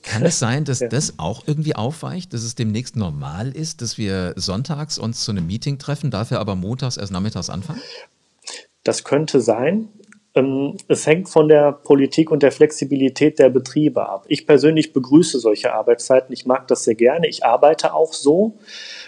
Kann 0.03 0.25
es 0.25 0.39
sein, 0.39 0.63
dass 0.63 0.79
ja. 0.79 0.87
das 0.87 1.15
auch 1.17 1.43
irgendwie 1.45 1.75
aufweicht, 1.75 2.33
dass 2.33 2.43
es 2.43 2.55
demnächst 2.55 2.95
normal 2.95 3.51
ist, 3.51 3.81
dass 3.81 3.97
wir 3.97 4.33
sonntags 4.37 4.97
uns 4.97 5.23
zu 5.23 5.31
einem 5.31 5.47
Meeting 5.47 5.77
treffen, 5.77 6.11
dafür 6.11 6.39
aber 6.39 6.55
montags 6.55 6.97
erst 6.97 7.11
nachmittags 7.11 7.49
anfangen? 7.49 7.81
Das 8.89 9.03
könnte 9.03 9.39
sein. 9.39 9.89
Ähm, 10.33 10.75
es 10.87 11.05
hängt 11.05 11.29
von 11.29 11.47
der 11.47 11.73
Politik 11.73 12.31
und 12.31 12.41
der 12.41 12.51
Flexibilität 12.51 13.37
der 13.37 13.49
Betriebe 13.49 14.09
ab. 14.09 14.25
Ich 14.27 14.47
persönlich 14.47 14.93
begrüße 14.93 15.37
solche 15.37 15.75
Arbeitszeiten. 15.75 16.33
Ich 16.33 16.47
mag 16.47 16.67
das 16.67 16.85
sehr 16.85 16.95
gerne. 16.95 17.27
Ich 17.27 17.45
arbeite 17.45 17.93
auch 17.93 18.13
so. 18.13 18.57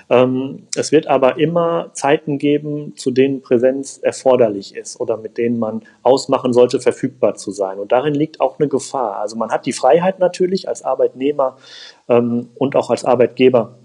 Ähm, 0.07 0.67
es 0.75 0.91
wird 0.91 1.07
aber 1.07 1.39
immer 1.39 1.89
Zeiten 1.93 2.37
geben, 2.37 2.93
zu 2.95 3.09
denen 3.09 3.41
Präsenz 3.41 3.97
erforderlich 3.97 4.75
ist 4.75 4.99
oder 5.01 5.17
mit 5.17 5.39
denen 5.39 5.57
man 5.57 5.81
ausmachen 6.03 6.53
sollte, 6.53 6.79
verfügbar 6.79 7.33
zu 7.33 7.49
sein. 7.49 7.79
Und 7.79 7.91
darin 7.91 8.13
liegt 8.13 8.39
auch 8.39 8.59
eine 8.59 8.67
Gefahr. 8.67 9.17
Also 9.17 9.35
man 9.35 9.49
hat 9.49 9.65
die 9.65 9.73
Freiheit 9.73 10.19
natürlich 10.19 10.67
als 10.67 10.83
Arbeitnehmer 10.83 11.57
ähm, 12.07 12.49
und 12.53 12.75
auch 12.75 12.91
als 12.91 13.03
Arbeitgeber 13.03 13.79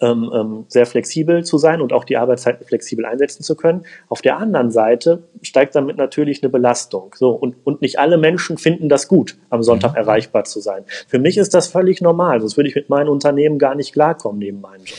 ähm, 0.00 0.30
ähm, 0.34 0.64
sehr 0.68 0.86
flexibel 0.86 1.44
zu 1.44 1.58
sein 1.58 1.80
und 1.80 1.92
auch 1.92 2.04
die 2.04 2.16
Arbeitszeiten 2.16 2.66
flexibel 2.66 3.04
einsetzen 3.04 3.42
zu 3.42 3.54
können. 3.54 3.84
Auf 4.08 4.22
der 4.22 4.38
anderen 4.38 4.70
Seite 4.70 5.24
steigt 5.42 5.74
damit 5.74 5.98
natürlich 5.98 6.42
eine 6.42 6.50
Belastung. 6.50 7.14
So, 7.16 7.30
und, 7.30 7.56
und 7.64 7.82
nicht 7.82 7.98
alle 7.98 8.16
Menschen 8.16 8.56
finden 8.56 8.88
das 8.88 9.08
gut, 9.08 9.36
am 9.50 9.62
Sonntag 9.62 9.92
mhm. 9.92 9.98
erreichbar 9.98 10.44
zu 10.44 10.60
sein. 10.60 10.84
Für 11.06 11.18
mich 11.18 11.36
ist 11.36 11.52
das 11.52 11.68
völlig 11.68 12.00
normal, 12.00 12.40
sonst 12.40 12.56
würde 12.56 12.68
ich 12.70 12.74
mit 12.74 12.88
meinem 12.88 13.10
Unternehmen 13.10 13.58
gar 13.58 13.74
nicht 13.74 13.92
klarkommen 13.92 14.38
neben 14.38 14.60
meinem 14.60 14.84
Job. 14.84 14.98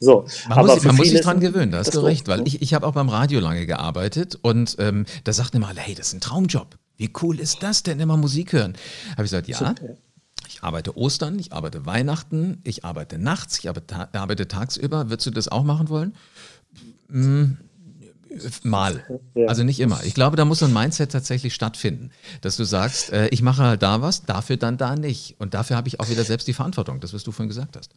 So, 0.00 0.24
man 0.48 0.58
aber 0.58 0.74
muss, 0.74 0.84
man 0.84 0.96
muss 0.96 1.10
sich 1.10 1.20
dran 1.20 1.40
gewöhnen, 1.40 1.72
da 1.72 1.78
hast 1.78 1.94
du 1.94 2.00
recht, 2.00 2.26
weil 2.28 2.46
ich, 2.46 2.62
ich 2.62 2.74
habe 2.74 2.86
auch 2.86 2.92
beim 2.92 3.08
Radio 3.08 3.40
lange 3.40 3.66
gearbeitet 3.66 4.38
und 4.40 4.76
ähm, 4.78 5.04
da 5.24 5.32
sagten 5.32 5.58
immer 5.58 5.68
alle, 5.68 5.80
hey, 5.80 5.94
das 5.94 6.08
ist 6.08 6.14
ein 6.14 6.20
Traumjob. 6.20 6.68
Wie 6.96 7.10
cool 7.22 7.38
ist 7.38 7.62
das 7.62 7.82
denn, 7.82 8.00
immer 8.00 8.16
Musik 8.16 8.52
hören? 8.52 8.74
Habe 9.12 9.24
ich 9.24 9.30
gesagt, 9.30 9.48
ja. 9.48 9.56
Super 9.56 9.74
ich 10.52 10.62
arbeite 10.62 10.96
Ostern, 10.96 11.38
ich 11.38 11.52
arbeite 11.52 11.86
Weihnachten, 11.86 12.58
ich 12.64 12.84
arbeite 12.84 13.18
nachts, 13.18 13.58
ich 13.58 13.68
arbeite, 13.68 14.12
arbeite 14.12 14.48
tagsüber. 14.48 15.08
Würdest 15.08 15.26
du 15.26 15.30
das 15.30 15.48
auch 15.48 15.64
machen 15.64 15.88
wollen? 15.88 16.14
Hm, 17.10 17.56
mal. 18.62 19.04
Ja. 19.34 19.46
Also 19.46 19.64
nicht 19.64 19.80
immer. 19.80 20.02
Ich 20.04 20.14
glaube, 20.14 20.36
da 20.36 20.44
muss 20.44 20.60
so 20.60 20.66
ein 20.66 20.72
Mindset 20.72 21.12
tatsächlich 21.12 21.54
stattfinden, 21.54 22.10
dass 22.40 22.56
du 22.56 22.64
sagst, 22.64 23.12
äh, 23.12 23.28
ich 23.28 23.42
mache 23.42 23.62
halt 23.62 23.82
da 23.82 24.02
was, 24.02 24.24
dafür 24.24 24.56
dann 24.56 24.76
da 24.76 24.96
nicht. 24.96 25.36
Und 25.38 25.54
dafür 25.54 25.76
habe 25.76 25.88
ich 25.88 26.00
auch 26.00 26.08
wieder 26.08 26.24
selbst 26.24 26.48
die 26.48 26.52
Verantwortung, 26.52 27.00
das, 27.00 27.14
was 27.14 27.24
du 27.24 27.32
vorhin 27.32 27.48
gesagt 27.48 27.76
hast. 27.76 27.94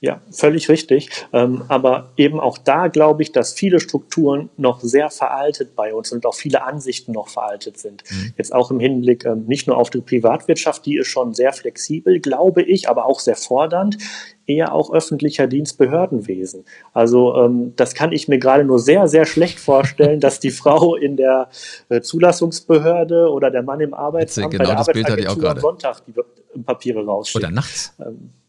Ja, 0.00 0.22
völlig 0.30 0.68
richtig. 0.68 1.10
Ähm, 1.32 1.64
aber 1.68 2.12
eben 2.16 2.40
auch 2.40 2.58
da 2.58 2.88
glaube 2.88 3.22
ich, 3.22 3.32
dass 3.32 3.52
viele 3.52 3.80
Strukturen 3.80 4.48
noch 4.56 4.80
sehr 4.80 5.10
veraltet 5.10 5.76
bei 5.76 5.92
uns 5.92 6.12
und 6.12 6.24
auch 6.24 6.34
viele 6.34 6.64
Ansichten 6.64 7.12
noch 7.12 7.28
veraltet 7.28 7.78
sind. 7.78 8.02
Mhm. 8.10 8.32
Jetzt 8.38 8.54
auch 8.54 8.70
im 8.70 8.80
Hinblick 8.80 9.24
ähm, 9.24 9.44
nicht 9.46 9.66
nur 9.66 9.76
auf 9.76 9.90
die 9.90 10.00
Privatwirtschaft, 10.00 10.86
die 10.86 10.96
ist 10.96 11.08
schon 11.08 11.34
sehr 11.34 11.52
flexibel, 11.52 12.20
glaube 12.20 12.62
ich, 12.62 12.88
aber 12.88 13.06
auch 13.06 13.20
sehr 13.20 13.36
fordernd 13.36 13.98
eher 14.46 14.72
auch 14.72 14.92
öffentlicher 14.92 15.46
Dienst, 15.46 15.76
Behördenwesen. 15.76 16.64
Also 16.92 17.34
ähm, 17.36 17.72
das 17.76 17.94
kann 17.94 18.12
ich 18.12 18.28
mir 18.28 18.38
gerade 18.38 18.64
nur 18.64 18.78
sehr, 18.78 19.08
sehr 19.08 19.26
schlecht 19.26 19.58
vorstellen, 19.58 20.20
dass 20.20 20.40
die 20.40 20.50
Frau 20.50 20.94
in 20.94 21.16
der 21.16 21.48
äh, 21.88 22.00
Zulassungsbehörde 22.00 23.28
oder 23.30 23.50
der 23.50 23.62
Mann 23.62 23.80
im 23.80 23.92
Arbeitsamt 23.92 24.52
genau, 24.52 24.64
bei 24.64 24.70
der 24.70 24.78
Arbeitsagentur 24.78 25.50
am 25.50 25.60
Sonntag 25.60 26.02
die 26.06 26.62
Papiere 26.62 27.04
rausschickt. 27.04 27.44
Oder 27.44 27.52
nachts. 27.52 27.92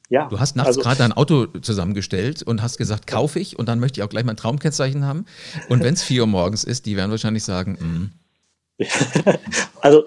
Ja, 0.09 0.27
du 0.27 0.39
hast 0.39 0.55
nachts 0.55 0.69
also, 0.69 0.81
gerade 0.81 1.03
ein 1.03 1.11
Auto 1.11 1.47
zusammengestellt 1.61 2.41
und 2.41 2.61
hast 2.61 2.77
gesagt, 2.77 3.07
kaufe 3.07 3.39
ich 3.39 3.59
und 3.59 3.67
dann 3.67 3.79
möchte 3.79 3.99
ich 3.99 4.03
auch 4.05 4.09
gleich 4.09 4.23
mein 4.23 4.37
Traumkennzeichen 4.37 5.05
haben. 5.05 5.25
Und 5.67 5.83
wenn 5.83 5.93
es 5.93 6.03
vier 6.03 6.21
Uhr 6.21 6.27
morgens 6.27 6.63
ist, 6.63 6.85
die 6.85 6.95
werden 6.95 7.11
wahrscheinlich 7.11 7.43
sagen, 7.43 8.11
mm. 8.79 8.83
also 9.81 10.05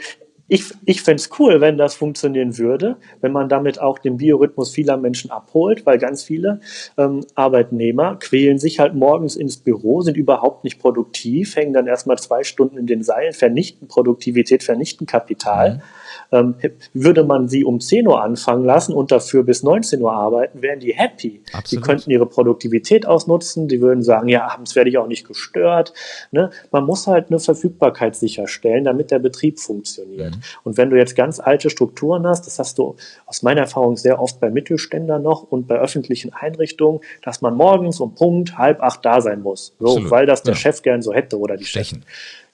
ich, 0.49 0.65
ich 0.85 1.03
fände 1.03 1.21
es 1.21 1.31
cool, 1.39 1.61
wenn 1.61 1.79
das 1.79 1.95
funktionieren 1.95 2.59
würde, 2.59 2.97
wenn 3.21 3.31
man 3.31 3.49
damit 3.49 3.81
auch 3.81 3.99
den 3.99 4.17
Biorhythmus 4.17 4.71
vieler 4.71 4.97
Menschen 4.97 5.31
abholt, 5.31 5.87
weil 5.87 5.99
ganz 5.99 6.25
viele 6.25 6.61
ähm, 6.97 7.25
Arbeitnehmer 7.37 8.17
quälen 8.17 8.59
sich 8.59 8.81
halt 8.81 8.95
morgens 8.95 9.37
ins 9.37 9.59
Büro, 9.59 10.01
sind 10.01 10.17
überhaupt 10.17 10.65
nicht 10.65 10.81
produktiv, 10.81 11.55
hängen 11.55 11.73
dann 11.73 11.87
erstmal 11.87 12.19
zwei 12.19 12.43
Stunden 12.43 12.79
in 12.79 12.87
den 12.87 13.05
Seilen, 13.05 13.33
vernichten 13.33 13.87
Produktivität, 13.87 14.65
vernichten 14.65 15.07
Kapital. 15.07 15.77
Mhm 15.77 15.83
ähm, 16.33 16.55
würde 16.95 17.25
man 17.25 17.49
sie 17.49 17.65
um 17.65 17.81
10 17.81 18.07
Uhr 18.07 18.23
anfangen 18.23 18.65
lassen 18.65 18.95
und 18.95 19.11
dafür 19.11 19.43
bis 19.43 19.63
19 19.63 20.01
Uhr 20.01 20.13
arbeiten, 20.13 20.63
wären 20.63 20.81
die 20.81 20.93
happy. 20.93 21.43
Absolut. 21.53 21.71
Die 21.71 21.87
könnten 21.87 22.11
ihre 22.11 22.27
Produktivität 22.27 23.07
ausnutzen, 23.07 23.69
die 23.69 23.81
würden 23.81 24.03
sagen, 24.03 24.29
ja, 24.29 24.49
abends 24.49 24.77
werde 24.77 24.91
ich 24.91 24.99
auch 24.99 25.07
nicht 25.07 25.27
gestört. 25.27 25.93
Ne? 26.31 26.51
Man 26.71 26.85
muss 26.85 27.07
halt 27.07 27.29
eine 27.29 27.39
Verfügbarkeit 27.39 28.17
sicherstellen, 28.17 28.85
damit 28.85 29.11
der 29.11 29.19
Betrieb 29.19 29.59
funktioniert. 29.59 30.37
Mhm. 30.37 30.41
Und 30.65 30.77
wenn 30.77 30.91
du 30.91 30.97
jetzt 30.97 31.17
ganz 31.17 31.41
alte 31.41 31.71
Strukturen 31.71 32.27
hast, 32.27 32.47
das 32.47 32.59
hast 32.59 32.79
du 32.79 32.97
aus 33.27 33.43
meiner 33.43 33.63
Erfahrung 33.63 33.97
sehr 33.97 34.21
oft 34.21 34.41
bei 34.41 34.51
Mittelständern 34.51 35.23
noch 35.23 35.43
und 35.43 35.67
bei 35.67 35.79
öffentlichen 35.79 36.33
Einrichtungen, 36.33 37.01
dass 37.23 37.41
man 37.41 37.55
morgens 37.55 38.01
um 38.01 38.15
Punkt 38.15 38.57
halb 38.57 38.83
acht 38.83 39.05
da 39.05 39.21
sein 39.21 39.43
muss, 39.43 39.75
so, 39.79 40.11
weil 40.11 40.27
das 40.27 40.43
der 40.43 40.55
ja. 40.55 40.61
Chef 40.61 40.83
gern 40.83 41.03
so 41.03 41.13
hätte 41.13 41.39
oder 41.39 41.57
die 41.57 41.65
Stechen. 41.65 42.03
Chefin. 42.03 42.05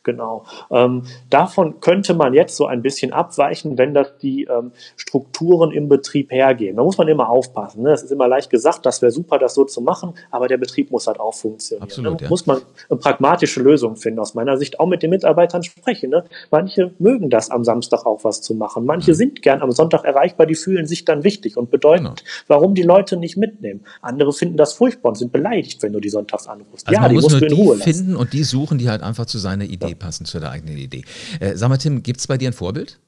Genau. 0.06 0.44
Ähm, 0.70 1.02
davon 1.30 1.80
könnte 1.80 2.14
man 2.14 2.32
jetzt 2.32 2.56
so 2.56 2.66
ein 2.66 2.80
bisschen 2.80 3.12
abweichen, 3.12 3.76
wenn 3.76 3.92
das 3.92 4.16
die 4.18 4.44
ähm, 4.44 4.70
Strukturen 4.96 5.72
im 5.72 5.88
Betrieb 5.88 6.30
hergehen. 6.30 6.76
Da 6.76 6.84
muss 6.84 6.96
man 6.96 7.08
immer 7.08 7.28
aufpassen. 7.28 7.82
Ne? 7.82 7.90
Es 7.90 8.04
ist 8.04 8.12
immer 8.12 8.28
leicht 8.28 8.48
gesagt, 8.48 8.86
das 8.86 9.02
wäre 9.02 9.10
super, 9.10 9.40
das 9.40 9.54
so 9.54 9.64
zu 9.64 9.80
machen, 9.80 10.14
aber 10.30 10.46
der 10.46 10.58
Betrieb 10.58 10.92
muss 10.92 11.08
halt 11.08 11.18
auch 11.18 11.34
funktionieren. 11.34 11.82
Absolut, 11.82 12.20
ne? 12.20 12.22
ja. 12.22 12.28
Muss 12.28 12.46
man 12.46 12.60
eine 12.88 13.00
pragmatische 13.00 13.60
Lösung 13.60 13.96
finden, 13.96 14.20
aus 14.20 14.34
meiner 14.34 14.56
Sicht 14.58 14.78
auch 14.78 14.86
mit 14.86 15.02
den 15.02 15.10
Mitarbeitern 15.10 15.64
sprechen. 15.64 16.10
Ne? 16.10 16.24
Manche 16.52 16.92
mögen 17.00 17.28
das 17.28 17.50
am 17.50 17.64
Samstag 17.64 18.06
auch 18.06 18.22
was 18.22 18.42
zu 18.42 18.54
machen. 18.54 18.86
Manche 18.86 19.10
mhm. 19.10 19.16
sind 19.16 19.42
gern 19.42 19.60
am 19.60 19.72
Sonntag 19.72 20.04
erreichbar, 20.04 20.46
die 20.46 20.54
fühlen 20.54 20.86
sich 20.86 21.04
dann 21.04 21.24
wichtig 21.24 21.56
und 21.56 21.72
bedeutend. 21.72 22.22
Genau. 22.22 22.44
Warum 22.46 22.76
die 22.76 22.84
Leute 22.84 23.16
nicht 23.16 23.36
mitnehmen? 23.36 23.80
Andere 24.02 24.32
finden 24.32 24.56
das 24.56 24.72
furchtbar 24.74 25.08
und 25.08 25.16
sind 25.16 25.32
beleidigt, 25.32 25.82
wenn 25.82 25.92
du 25.92 25.98
die 25.98 26.10
sonntags 26.10 26.46
anrufst. 26.46 26.86
Also 26.86 27.00
ja, 27.00 27.08
die 27.08 27.16
musst 27.16 27.32
du 27.32 27.44
in 27.44 27.52
Ruhe 27.52 27.74
lassen. 27.76 27.92
finden 27.92 28.14
und 28.14 28.32
die 28.32 28.44
suchen, 28.44 28.78
die 28.78 28.88
halt 28.88 29.02
einfach 29.02 29.26
zu 29.26 29.38
seiner 29.38 29.64
Idee 29.64 29.95
passen 29.96 30.24
zu 30.24 30.40
der 30.40 30.50
eigenen 30.50 30.76
Idee. 30.76 31.04
Äh, 31.40 31.56
sag 31.56 31.68
mal, 31.68 31.78
Tim, 31.78 32.02
gibt 32.02 32.20
es 32.20 32.26
bei 32.26 32.38
dir 32.38 32.50
ein 32.50 32.52
Vorbild? 32.52 32.98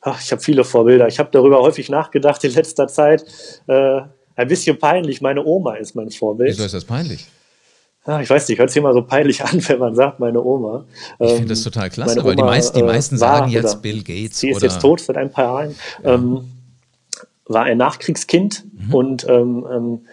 Ach, 0.00 0.20
ich 0.20 0.32
habe 0.32 0.42
viele 0.42 0.64
Vorbilder. 0.64 1.06
Ich 1.08 1.18
habe 1.18 1.30
darüber 1.32 1.60
häufig 1.60 1.88
nachgedacht 1.88 2.42
in 2.44 2.52
letzter 2.52 2.88
Zeit. 2.88 3.24
Äh, 3.66 4.00
ein 4.34 4.48
bisschen 4.48 4.78
peinlich. 4.78 5.20
Meine 5.20 5.44
Oma 5.44 5.76
ist 5.76 5.94
mein 5.94 6.10
Vorbild. 6.10 6.50
Wieso 6.50 6.64
ist 6.64 6.74
das 6.74 6.84
peinlich? 6.84 7.26
Ja, 8.06 8.20
ich 8.20 8.28
weiß 8.28 8.48
nicht, 8.48 8.58
hört 8.58 8.70
sich 8.70 8.78
immer 8.78 8.94
so 8.94 9.02
peinlich 9.02 9.44
an, 9.44 9.62
wenn 9.68 9.78
man 9.78 9.94
sagt, 9.94 10.18
meine 10.18 10.42
Oma. 10.42 10.86
Ich 11.20 11.32
finde 11.32 11.48
das 11.48 11.62
total 11.62 11.88
klasse, 11.88 12.18
Oma, 12.18 12.28
weil 12.28 12.36
die 12.36 12.42
meisten, 12.42 12.76
die 12.76 12.82
meisten 12.82 13.14
äh, 13.14 13.18
sagen 13.18 13.50
jetzt 13.50 13.80
Bill 13.80 14.02
Gates. 14.02 14.40
Sie 14.40 14.50
ist 14.50 14.56
oder, 14.56 14.66
jetzt 14.66 14.80
tot 14.80 15.00
seit 15.00 15.16
ein 15.16 15.30
paar 15.30 15.44
Jahren. 15.44 15.76
Ja. 16.02 16.14
Ähm, 16.14 16.48
war 17.46 17.64
ein 17.64 17.76
Nachkriegskind 17.78 18.64
mhm. 18.72 18.94
und 18.94 19.28
ähm, 19.28 19.66
ähm, 19.70 20.06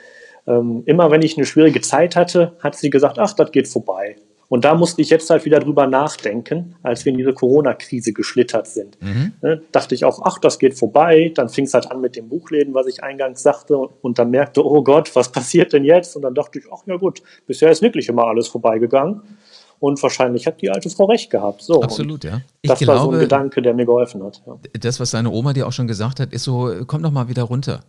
ähm 0.45 0.83
immer 0.85 1.09
wenn 1.09 1.21
ich 1.21 1.37
eine 1.37 1.45
schwierige 1.45 1.81
Zeit 1.81 2.15
hatte, 2.15 2.57
hat 2.59 2.75
sie 2.75 2.89
gesagt, 2.89 3.17
ach, 3.17 3.33
das 3.33 3.51
geht 3.51 3.67
vorbei 3.67 4.17
Und 4.49 4.65
da 4.65 4.73
musste 4.73 5.01
ich 5.01 5.11
jetzt 5.11 5.29
halt 5.29 5.45
wieder 5.45 5.59
drüber 5.59 5.85
nachdenken, 5.85 6.75
als 6.81 7.05
wir 7.05 7.11
in 7.11 7.17
diese 7.17 7.33
Corona-Krise 7.33 8.13
geschlittert 8.13 8.67
sind. 8.67 9.01
Mhm. 9.01 9.33
Ne, 9.41 9.61
dachte 9.71 9.93
ich 9.93 10.03
auch, 10.03 10.21
ach, 10.25 10.39
das 10.39 10.57
geht 10.57 10.77
vorbei. 10.77 11.31
Dann 11.35 11.49
fing 11.49 11.65
es 11.65 11.73
halt 11.75 11.89
an 11.89 12.01
mit 12.01 12.15
dem 12.15 12.29
Buchläden, 12.29 12.73
was 12.73 12.87
ich 12.87 13.03
eingangs 13.03 13.43
sagte. 13.43 13.77
Und 13.77 14.17
dann 14.17 14.31
merkte, 14.31 14.65
oh 14.65 14.83
Gott, 14.83 15.15
was 15.15 15.31
passiert 15.31 15.71
denn 15.71 15.83
jetzt? 15.83 16.15
Und 16.15 16.23
dann 16.23 16.33
dachte 16.33 16.59
ich, 16.59 16.65
ach 16.73 16.81
ja 16.87 16.97
gut, 16.97 17.21
bisher 17.45 17.69
ist 17.69 17.83
wirklich 17.83 18.09
immer 18.09 18.25
alles 18.25 18.47
vorbeigegangen. 18.47 19.21
Und 19.79 20.01
wahrscheinlich 20.03 20.45
hat 20.45 20.61
die 20.61 20.69
alte 20.69 20.89
Frau 20.89 21.05
recht 21.05 21.29
gehabt. 21.29 21.61
So, 21.61 21.81
Absolut, 21.81 22.23
ja. 22.25 22.41
Ich 22.61 22.69
das 22.69 22.79
glaube, 22.79 22.99
war 22.99 23.05
so 23.05 23.11
ein 23.11 23.19
Gedanke, 23.19 23.61
der 23.61 23.73
mir 23.73 23.85
geholfen 23.85 24.23
hat. 24.23 24.41
Ja. 24.45 24.57
Das, 24.81 24.99
was 24.99 25.11
deine 25.11 25.29
Oma 25.29 25.53
dir 25.53 25.67
auch 25.67 25.71
schon 25.71 25.87
gesagt 25.87 26.19
hat, 26.19 26.33
ist 26.33 26.43
so, 26.43 26.73
komm 26.85 27.01
doch 27.03 27.11
mal 27.11 27.29
wieder 27.29 27.43
runter. 27.43 27.81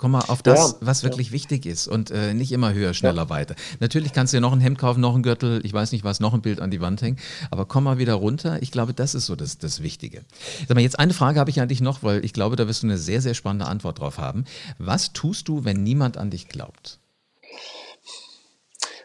Komm 0.00 0.12
mal 0.12 0.24
auf 0.28 0.42
das, 0.42 0.78
ja, 0.80 0.86
was 0.86 1.04
wirklich 1.04 1.26
ja. 1.26 1.32
wichtig 1.34 1.66
ist 1.66 1.86
und 1.86 2.10
äh, 2.10 2.32
nicht 2.32 2.52
immer 2.52 2.72
höher, 2.72 2.94
schneller, 2.94 3.24
ja. 3.24 3.28
weiter. 3.28 3.54
Natürlich 3.80 4.14
kannst 4.14 4.32
du 4.32 4.38
dir 4.38 4.40
noch 4.40 4.54
ein 4.54 4.60
Hemd 4.60 4.78
kaufen, 4.78 5.02
noch 5.02 5.14
ein 5.14 5.22
Gürtel, 5.22 5.60
ich 5.62 5.74
weiß 5.74 5.92
nicht 5.92 6.04
was, 6.04 6.20
noch 6.20 6.32
ein 6.32 6.40
Bild 6.40 6.58
an 6.58 6.70
die 6.70 6.80
Wand 6.80 7.02
hängen, 7.02 7.18
aber 7.50 7.66
komm 7.66 7.84
mal 7.84 7.98
wieder 7.98 8.14
runter. 8.14 8.62
Ich 8.62 8.70
glaube, 8.70 8.94
das 8.94 9.14
ist 9.14 9.26
so 9.26 9.36
das, 9.36 9.58
das 9.58 9.82
Wichtige. 9.82 10.22
Sag 10.66 10.74
mal, 10.74 10.80
jetzt 10.80 10.98
eine 10.98 11.12
Frage 11.12 11.38
habe 11.38 11.50
ich 11.50 11.60
an 11.60 11.68
dich 11.68 11.82
noch, 11.82 12.02
weil 12.02 12.24
ich 12.24 12.32
glaube, 12.32 12.56
da 12.56 12.66
wirst 12.66 12.82
du 12.82 12.86
eine 12.86 12.96
sehr, 12.96 13.20
sehr 13.20 13.34
spannende 13.34 13.66
Antwort 13.66 13.98
drauf 13.98 14.16
haben. 14.16 14.46
Was 14.78 15.12
tust 15.12 15.48
du, 15.48 15.66
wenn 15.66 15.82
niemand 15.82 16.16
an 16.16 16.30
dich 16.30 16.48
glaubt? 16.48 16.98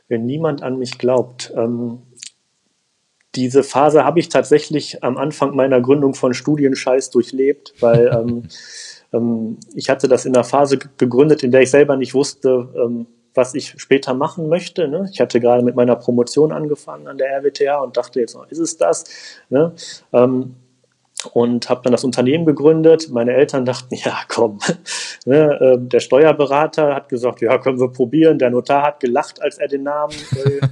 Wenn 0.08 0.25
niemand 0.25 0.63
an 0.63 0.79
mich 0.79 0.97
glaubt, 0.97 1.51
ähm, 1.58 2.03
diese 3.36 3.63
Phase 3.63 4.05
habe 4.05 4.21
ich 4.21 4.29
tatsächlich 4.29 5.03
am 5.03 5.17
Anfang 5.17 5.58
meiner 5.58 5.81
Gründung 5.81 6.13
von 6.13 6.34
Studienscheiß 6.34 7.10
durchlebt, 7.10 7.73
weil 7.81 8.08
ähm, 8.17 8.43
ähm, 9.15 9.58
ich 9.73 9.89
hatte 9.89 10.08
das 10.08 10.25
in 10.25 10.36
einer 10.36 10.43
Phase 10.43 10.78
gegründet, 10.78 11.43
in 11.43 11.51
der 11.51 11.62
ich 11.62 11.71
selber 11.71 11.95
nicht 11.95 12.13
wusste, 12.13 12.69
ähm, 12.75 13.08
was 13.34 13.54
ich 13.54 13.75
später 13.78 14.13
machen 14.13 14.47
möchte. 14.47 14.88
Ne? 14.88 15.10
Ich 15.12 15.19
hatte 15.19 15.39
gerade 15.39 15.63
mit 15.63 15.75
meiner 15.75 15.95
Promotion 15.95 16.51
angefangen 16.51 17.08
an 17.08 17.17
der 17.17 17.38
RWTH 17.38 17.84
und 17.84 17.97
dachte 17.97 18.19
jetzt, 18.19 18.38
ist 18.49 18.60
es 18.60 18.78
das? 18.78 19.04
Ne? 19.49 19.73
Ähm, 20.13 20.56
und 21.34 21.69
habe 21.69 21.82
dann 21.84 21.91
das 21.91 22.04
Unternehmen 22.04 22.45
gegründet. 22.45 23.10
Meine 23.12 23.34
Eltern 23.34 23.65
dachten, 23.65 23.95
ja, 24.04 24.17
komm. 24.28 24.60
ne, 25.25 25.60
äh, 25.60 25.78
der 25.80 25.99
Steuerberater 25.99 26.95
hat 26.95 27.10
gesagt, 27.10 27.41
ja, 27.41 27.58
können 27.58 27.80
wir 27.80 27.89
probieren. 27.89 28.38
Der 28.38 28.49
Notar 28.49 28.84
hat 28.84 28.99
gelacht, 28.99 29.41
als 29.41 29.58
er 29.58 29.67
den 29.67 29.84
Namen 29.84 30.13
äh, 30.36 30.67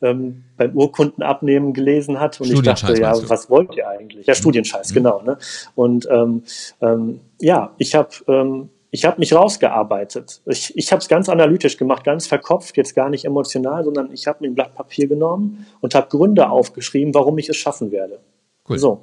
ähm, 0.06 0.44
beim 0.56 0.76
Urkundenabnehmen 0.76 1.72
gelesen 1.72 2.20
hat. 2.20 2.40
Und 2.40 2.50
ich 2.50 2.62
dachte, 2.62 2.98
ja, 2.98 3.12
was 3.28 3.50
wollt 3.50 3.74
ihr 3.76 3.88
eigentlich? 3.88 4.26
Ja, 4.26 4.34
Studienscheiß, 4.34 4.90
mhm. 4.90 4.94
genau. 4.94 5.22
Ne? 5.22 5.38
Und 5.74 6.08
ähm, 6.10 6.44
ähm, 6.80 7.20
ja, 7.40 7.72
ich 7.78 7.94
habe 7.94 8.10
ähm, 8.28 8.70
ich 8.92 9.04
habe 9.04 9.20
mich 9.20 9.32
rausgearbeitet. 9.32 10.42
Ich, 10.46 10.76
ich 10.76 10.90
habe 10.90 11.00
es 11.00 11.08
ganz 11.08 11.28
analytisch 11.28 11.76
gemacht, 11.76 12.02
ganz 12.02 12.26
verkopft, 12.26 12.76
jetzt 12.76 12.94
gar 12.96 13.08
nicht 13.08 13.24
emotional, 13.24 13.84
sondern 13.84 14.10
ich 14.12 14.26
habe 14.26 14.38
mir 14.40 14.48
ein 14.48 14.56
Blatt 14.56 14.74
Papier 14.74 15.06
genommen 15.06 15.66
und 15.80 15.94
habe 15.94 16.08
Gründe 16.08 16.50
aufgeschrieben, 16.50 17.14
warum 17.14 17.38
ich 17.38 17.48
es 17.48 17.56
schaffen 17.56 17.92
werde. 17.92 18.18
Cool. 18.68 18.78
So. 18.78 19.00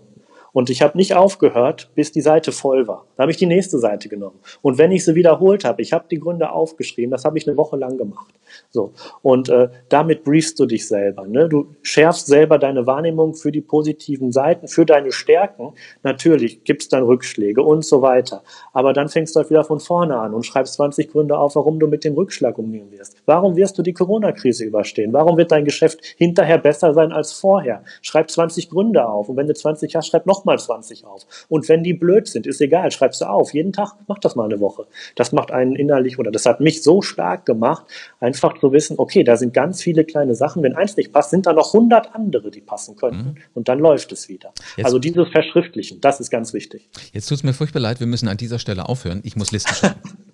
Und 0.58 0.72
ich 0.72 0.82
habe 0.82 0.98
nicht 0.98 1.13
aufgehört, 1.13 1.91
bis 1.93 2.12
die 2.12 2.22
Seite 2.22 2.52
voll 2.52 2.88
war. 2.88 3.06
Da 3.15 3.22
habe 3.22 3.32
ich 3.32 3.38
die 3.38 3.46
nächste 3.46 3.78
Seite 3.78 4.10
genommen. 4.10 4.39
Und 4.63 4.80
wenn 4.80 4.91
ich 4.91 5.06
sie 5.06 5.13
wiederholt 5.13 5.63
habe, 5.63 5.84
ich 5.84 5.93
habe 5.93 6.06
die 6.10 6.17
Gründe 6.17 6.50
aufgeschrieben, 6.52 7.12
das 7.12 7.26
habe 7.26 7.38
ich 7.38 7.48
eine 7.48 7.58
Woche 7.58 7.78
lang 7.78 7.96
gemacht. 7.96 8.34
So. 8.72 8.91
Und 9.22 9.50
äh, 9.50 9.70
damit 9.89 10.24
briefst 10.24 10.60
du 10.60 10.65
dich 10.65 10.88
selber. 10.88 11.28
Ne? 11.28 11.48
Du 11.48 11.76
schärfst 11.84 12.26
selber 12.26 12.58
deine 12.58 12.88
Wahrnehmung 12.88 13.36
für 13.36 13.52
die 13.52 13.62
positiven 13.62 14.32
Seiten, 14.32 14.67
für 14.67 14.84
deine 14.84 15.12
Stärken. 15.12 15.74
Natürlich 16.02 16.63
gibt 16.63 16.82
es 16.82 16.89
dann 16.89 17.04
Rückschläge 17.04 17.62
und 17.62 17.86
so 17.86 18.02
weiter. 18.02 18.41
Aber 18.74 18.93
dann 18.93 19.10
fängst 19.10 19.36
du 19.36 19.41
halt 19.41 19.52
wieder 19.52 19.63
von 19.63 19.80
vorne 19.80 20.17
an 20.17 20.34
und 20.34 20.43
schreibst 20.43 20.74
20 20.74 21.12
Gründe 21.12 21.38
auf, 21.38 21.56
warum 21.56 21.80
du 21.80 21.86
mit 21.86 22.04
dem 22.04 22.15
Rückschlag 22.15 22.58
umgehen 22.58 22.89
wirst. 22.89 23.17
Warum 23.28 23.58
wirst 23.58 23.78
du 23.78 23.84
die 23.84 23.93
Corona-Krise 23.93 24.65
überstehen? 24.65 25.13
Warum 25.13 25.38
wird 25.38 25.52
dein 25.52 25.65
Geschäft 25.65 26.00
hinterher 26.17 26.58
besser 26.58 26.96
sein 26.96 27.12
als 27.12 27.34
vorher? 27.34 27.84
Schreib 28.02 28.32
20 28.32 28.72
Gründe 28.72 29.08
auf. 29.08 29.30
Und 29.30 29.38
wenn 29.38 29.46
du 29.46 29.54
20 29.54 29.96
hast, 29.96 30.08
schreib 30.08 30.26
noch 30.26 30.46
mal 30.47 30.57
20 30.57 31.05
auf. 31.05 31.27
Und 31.47 31.69
wenn 31.69 31.83
die 31.83 31.93
blöd 31.93 32.27
sind, 32.27 32.47
ist 32.47 32.60
egal, 32.60 32.89
schreibst 32.89 33.21
du 33.21 33.25
auf. 33.25 33.53
Jeden 33.53 33.73
Tag, 33.73 33.93
mach 34.07 34.17
das 34.17 34.36
mal 34.36 34.45
eine 34.45 34.60
Woche. 34.60 34.88
Das 35.15 35.31
macht 35.31 35.51
einen 35.51 35.75
innerlich, 35.75 36.17
oder 36.17 36.31
das 36.31 36.47
hat 36.47 36.60
mich 36.60 36.81
so 36.81 37.03
stark 37.03 37.45
gemacht, 37.45 37.86
einfach 38.19 38.57
zu 38.60 38.71
wissen, 38.71 38.95
okay, 38.97 39.23
da 39.23 39.38
sind 39.38 39.53
ganz 39.53 39.83
viele 39.83 40.03
kleine 40.03 40.33
Sachen. 40.33 40.63
Wenn 40.63 40.75
eins 40.75 40.97
nicht 40.97 41.13
passt, 41.13 41.29
sind 41.29 41.45
da 41.45 41.53
noch 41.53 41.73
100 41.73 42.15
andere, 42.15 42.49
die 42.49 42.62
passen 42.62 42.95
könnten. 42.95 43.29
Mhm. 43.29 43.36
Und 43.53 43.69
dann 43.69 43.77
läuft 43.77 44.12
es 44.12 44.29
wieder. 44.29 44.53
Jetzt, 44.75 44.86
also 44.86 44.97
dieses 44.97 45.27
Verschriftlichen, 45.29 46.01
das 46.01 46.19
ist 46.19 46.31
ganz 46.31 46.53
wichtig. 46.53 46.89
Jetzt 47.13 47.27
tut 47.27 47.38
es 47.38 47.43
mir 47.43 47.53
furchtbar 47.53 47.81
leid, 47.81 47.99
wir 47.99 48.07
müssen 48.07 48.27
an 48.27 48.38
dieser 48.38 48.57
Stelle 48.57 48.89
aufhören. 48.89 49.21
Ich 49.23 49.36
muss 49.36 49.51
Listen 49.51 49.75
schreiben. 49.75 50.01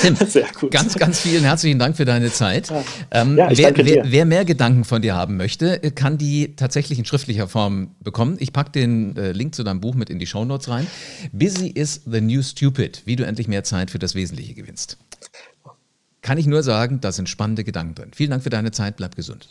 Tim, 0.00 0.16
Sehr 0.26 0.46
gut. 0.58 0.70
ganz, 0.70 0.96
ganz 0.96 1.20
vielen 1.20 1.44
herzlichen 1.44 1.78
Dank 1.78 1.96
für 1.96 2.04
deine 2.04 2.32
Zeit. 2.32 2.72
Ähm, 3.10 3.36
ja, 3.36 3.48
wer, 3.50 3.76
wer, 3.76 4.02
wer, 4.10 4.24
mehr 4.24 4.44
Gedanken 4.44 4.84
von 4.84 5.02
dir 5.02 5.14
haben 5.14 5.36
möchte, 5.36 5.78
kann 5.94 6.18
die 6.18 6.56
tatsächlich 6.56 6.98
in 6.98 7.04
schriftlicher 7.04 7.48
Form 7.48 7.94
bekommen. 8.00 8.36
Ich 8.40 8.52
packe 8.52 8.70
den 8.72 9.16
äh, 9.16 9.32
Link 9.32 9.54
zu 9.54 9.62
deinem 9.62 9.80
Buch 9.80 9.94
mit 9.94 10.10
in 10.10 10.18
die 10.18 10.26
Shownotes 10.26 10.68
rein. 10.68 10.86
Busy 11.32 11.68
is 11.68 12.02
the 12.06 12.20
new 12.20 12.42
stupid, 12.42 13.02
wie 13.04 13.16
du 13.16 13.24
endlich 13.24 13.48
mehr 13.48 13.64
Zeit 13.64 13.90
für 13.90 13.98
das 13.98 14.14
Wesentliche 14.14 14.54
gewinnst. 14.54 14.96
Kann 16.22 16.38
ich 16.38 16.46
nur 16.46 16.62
sagen, 16.62 17.00
da 17.00 17.12
sind 17.12 17.28
spannende 17.28 17.64
Gedanken 17.64 17.94
drin. 17.94 18.10
Vielen 18.14 18.30
Dank 18.30 18.42
für 18.42 18.50
deine 18.50 18.72
Zeit, 18.72 18.96
bleib 18.96 19.16
gesund. 19.16 19.48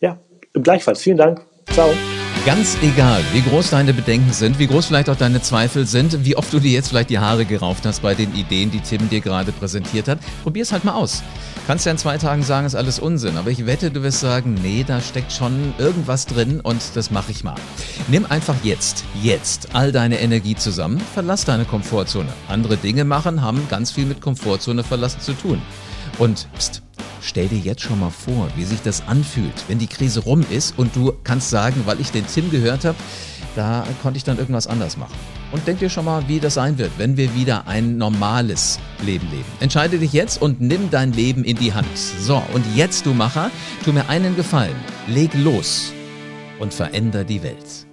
Ja, 0.00 0.20
gleichfalls. 0.52 1.02
Vielen 1.02 1.18
Dank. 1.18 1.44
Ciao. 1.72 1.92
Ganz 2.46 2.76
egal, 2.80 3.24
wie 3.32 3.42
groß 3.42 3.70
deine 3.70 3.92
Bedenken 3.92 4.32
sind, 4.32 4.60
wie 4.60 4.68
groß 4.68 4.86
vielleicht 4.86 5.10
auch 5.10 5.16
deine 5.16 5.42
Zweifel 5.42 5.84
sind, 5.84 6.24
wie 6.24 6.36
oft 6.36 6.52
du 6.52 6.60
dir 6.60 6.70
jetzt 6.70 6.88
vielleicht 6.88 7.10
die 7.10 7.18
Haare 7.18 7.44
gerauft 7.44 7.84
hast 7.84 8.02
bei 8.02 8.14
den 8.14 8.32
Ideen, 8.36 8.70
die 8.70 8.78
Tim 8.78 9.08
dir 9.08 9.20
gerade 9.20 9.50
präsentiert 9.50 10.06
hat, 10.06 10.20
probier 10.44 10.62
es 10.62 10.70
halt 10.70 10.84
mal 10.84 10.94
aus. 10.94 11.24
Kannst 11.66 11.86
ja 11.86 11.90
in 11.90 11.98
zwei 11.98 12.18
Tagen 12.18 12.44
sagen, 12.44 12.64
ist 12.64 12.76
alles 12.76 13.00
Unsinn, 13.00 13.36
aber 13.36 13.50
ich 13.50 13.66
wette, 13.66 13.90
du 13.90 14.04
wirst 14.04 14.20
sagen, 14.20 14.54
nee, 14.62 14.84
da 14.86 15.00
steckt 15.00 15.32
schon 15.32 15.74
irgendwas 15.78 16.26
drin 16.26 16.60
und 16.60 16.80
das 16.94 17.10
mache 17.10 17.32
ich 17.32 17.42
mal. 17.42 17.56
Nimm 18.06 18.24
einfach 18.26 18.54
jetzt, 18.62 19.02
jetzt 19.20 19.74
all 19.74 19.90
deine 19.90 20.20
Energie 20.20 20.54
zusammen, 20.54 21.00
verlass 21.14 21.44
deine 21.44 21.64
Komfortzone. 21.64 22.28
Andere 22.48 22.76
Dinge 22.76 23.04
machen 23.04 23.42
haben 23.42 23.66
ganz 23.68 23.90
viel 23.90 24.06
mit 24.06 24.20
Komfortzone 24.20 24.84
verlassen 24.84 25.20
zu 25.20 25.32
tun. 25.32 25.60
Und 26.18 26.46
pst, 26.56 26.82
Stell 27.20 27.48
dir 27.48 27.58
jetzt 27.58 27.82
schon 27.82 28.00
mal 28.00 28.10
vor, 28.10 28.48
wie 28.56 28.64
sich 28.64 28.82
das 28.82 29.06
anfühlt, 29.06 29.64
wenn 29.68 29.78
die 29.78 29.86
Krise 29.86 30.20
rum 30.20 30.44
ist 30.50 30.78
und 30.78 30.94
du 30.94 31.12
kannst 31.24 31.50
sagen, 31.50 31.82
weil 31.86 32.00
ich 32.00 32.10
den 32.10 32.26
Tim 32.26 32.50
gehört 32.50 32.84
habe, 32.84 32.96
da 33.54 33.86
konnte 34.02 34.18
ich 34.18 34.24
dann 34.24 34.38
irgendwas 34.38 34.66
anders 34.66 34.96
machen. 34.96 35.14
Und 35.52 35.66
denk 35.66 35.78
dir 35.78 35.88
schon 35.88 36.04
mal, 36.04 36.28
wie 36.28 36.40
das 36.40 36.54
sein 36.54 36.76
wird, 36.76 36.90
wenn 36.98 37.16
wir 37.16 37.34
wieder 37.34 37.66
ein 37.66 37.96
normales 37.96 38.78
Leben 39.04 39.30
leben. 39.30 39.44
Entscheide 39.60 39.98
dich 39.98 40.12
jetzt 40.12 40.42
und 40.42 40.60
nimm 40.60 40.90
dein 40.90 41.12
Leben 41.12 41.44
in 41.44 41.56
die 41.56 41.72
Hand. 41.72 41.96
So, 41.96 42.42
und 42.52 42.64
jetzt, 42.74 43.06
du 43.06 43.14
Macher, 43.14 43.50
tu 43.84 43.92
mir 43.92 44.08
einen 44.08 44.36
Gefallen. 44.36 44.76
Leg 45.06 45.32
los 45.34 45.92
und 46.58 46.74
veränder 46.74 47.24
die 47.24 47.42
Welt. 47.42 47.85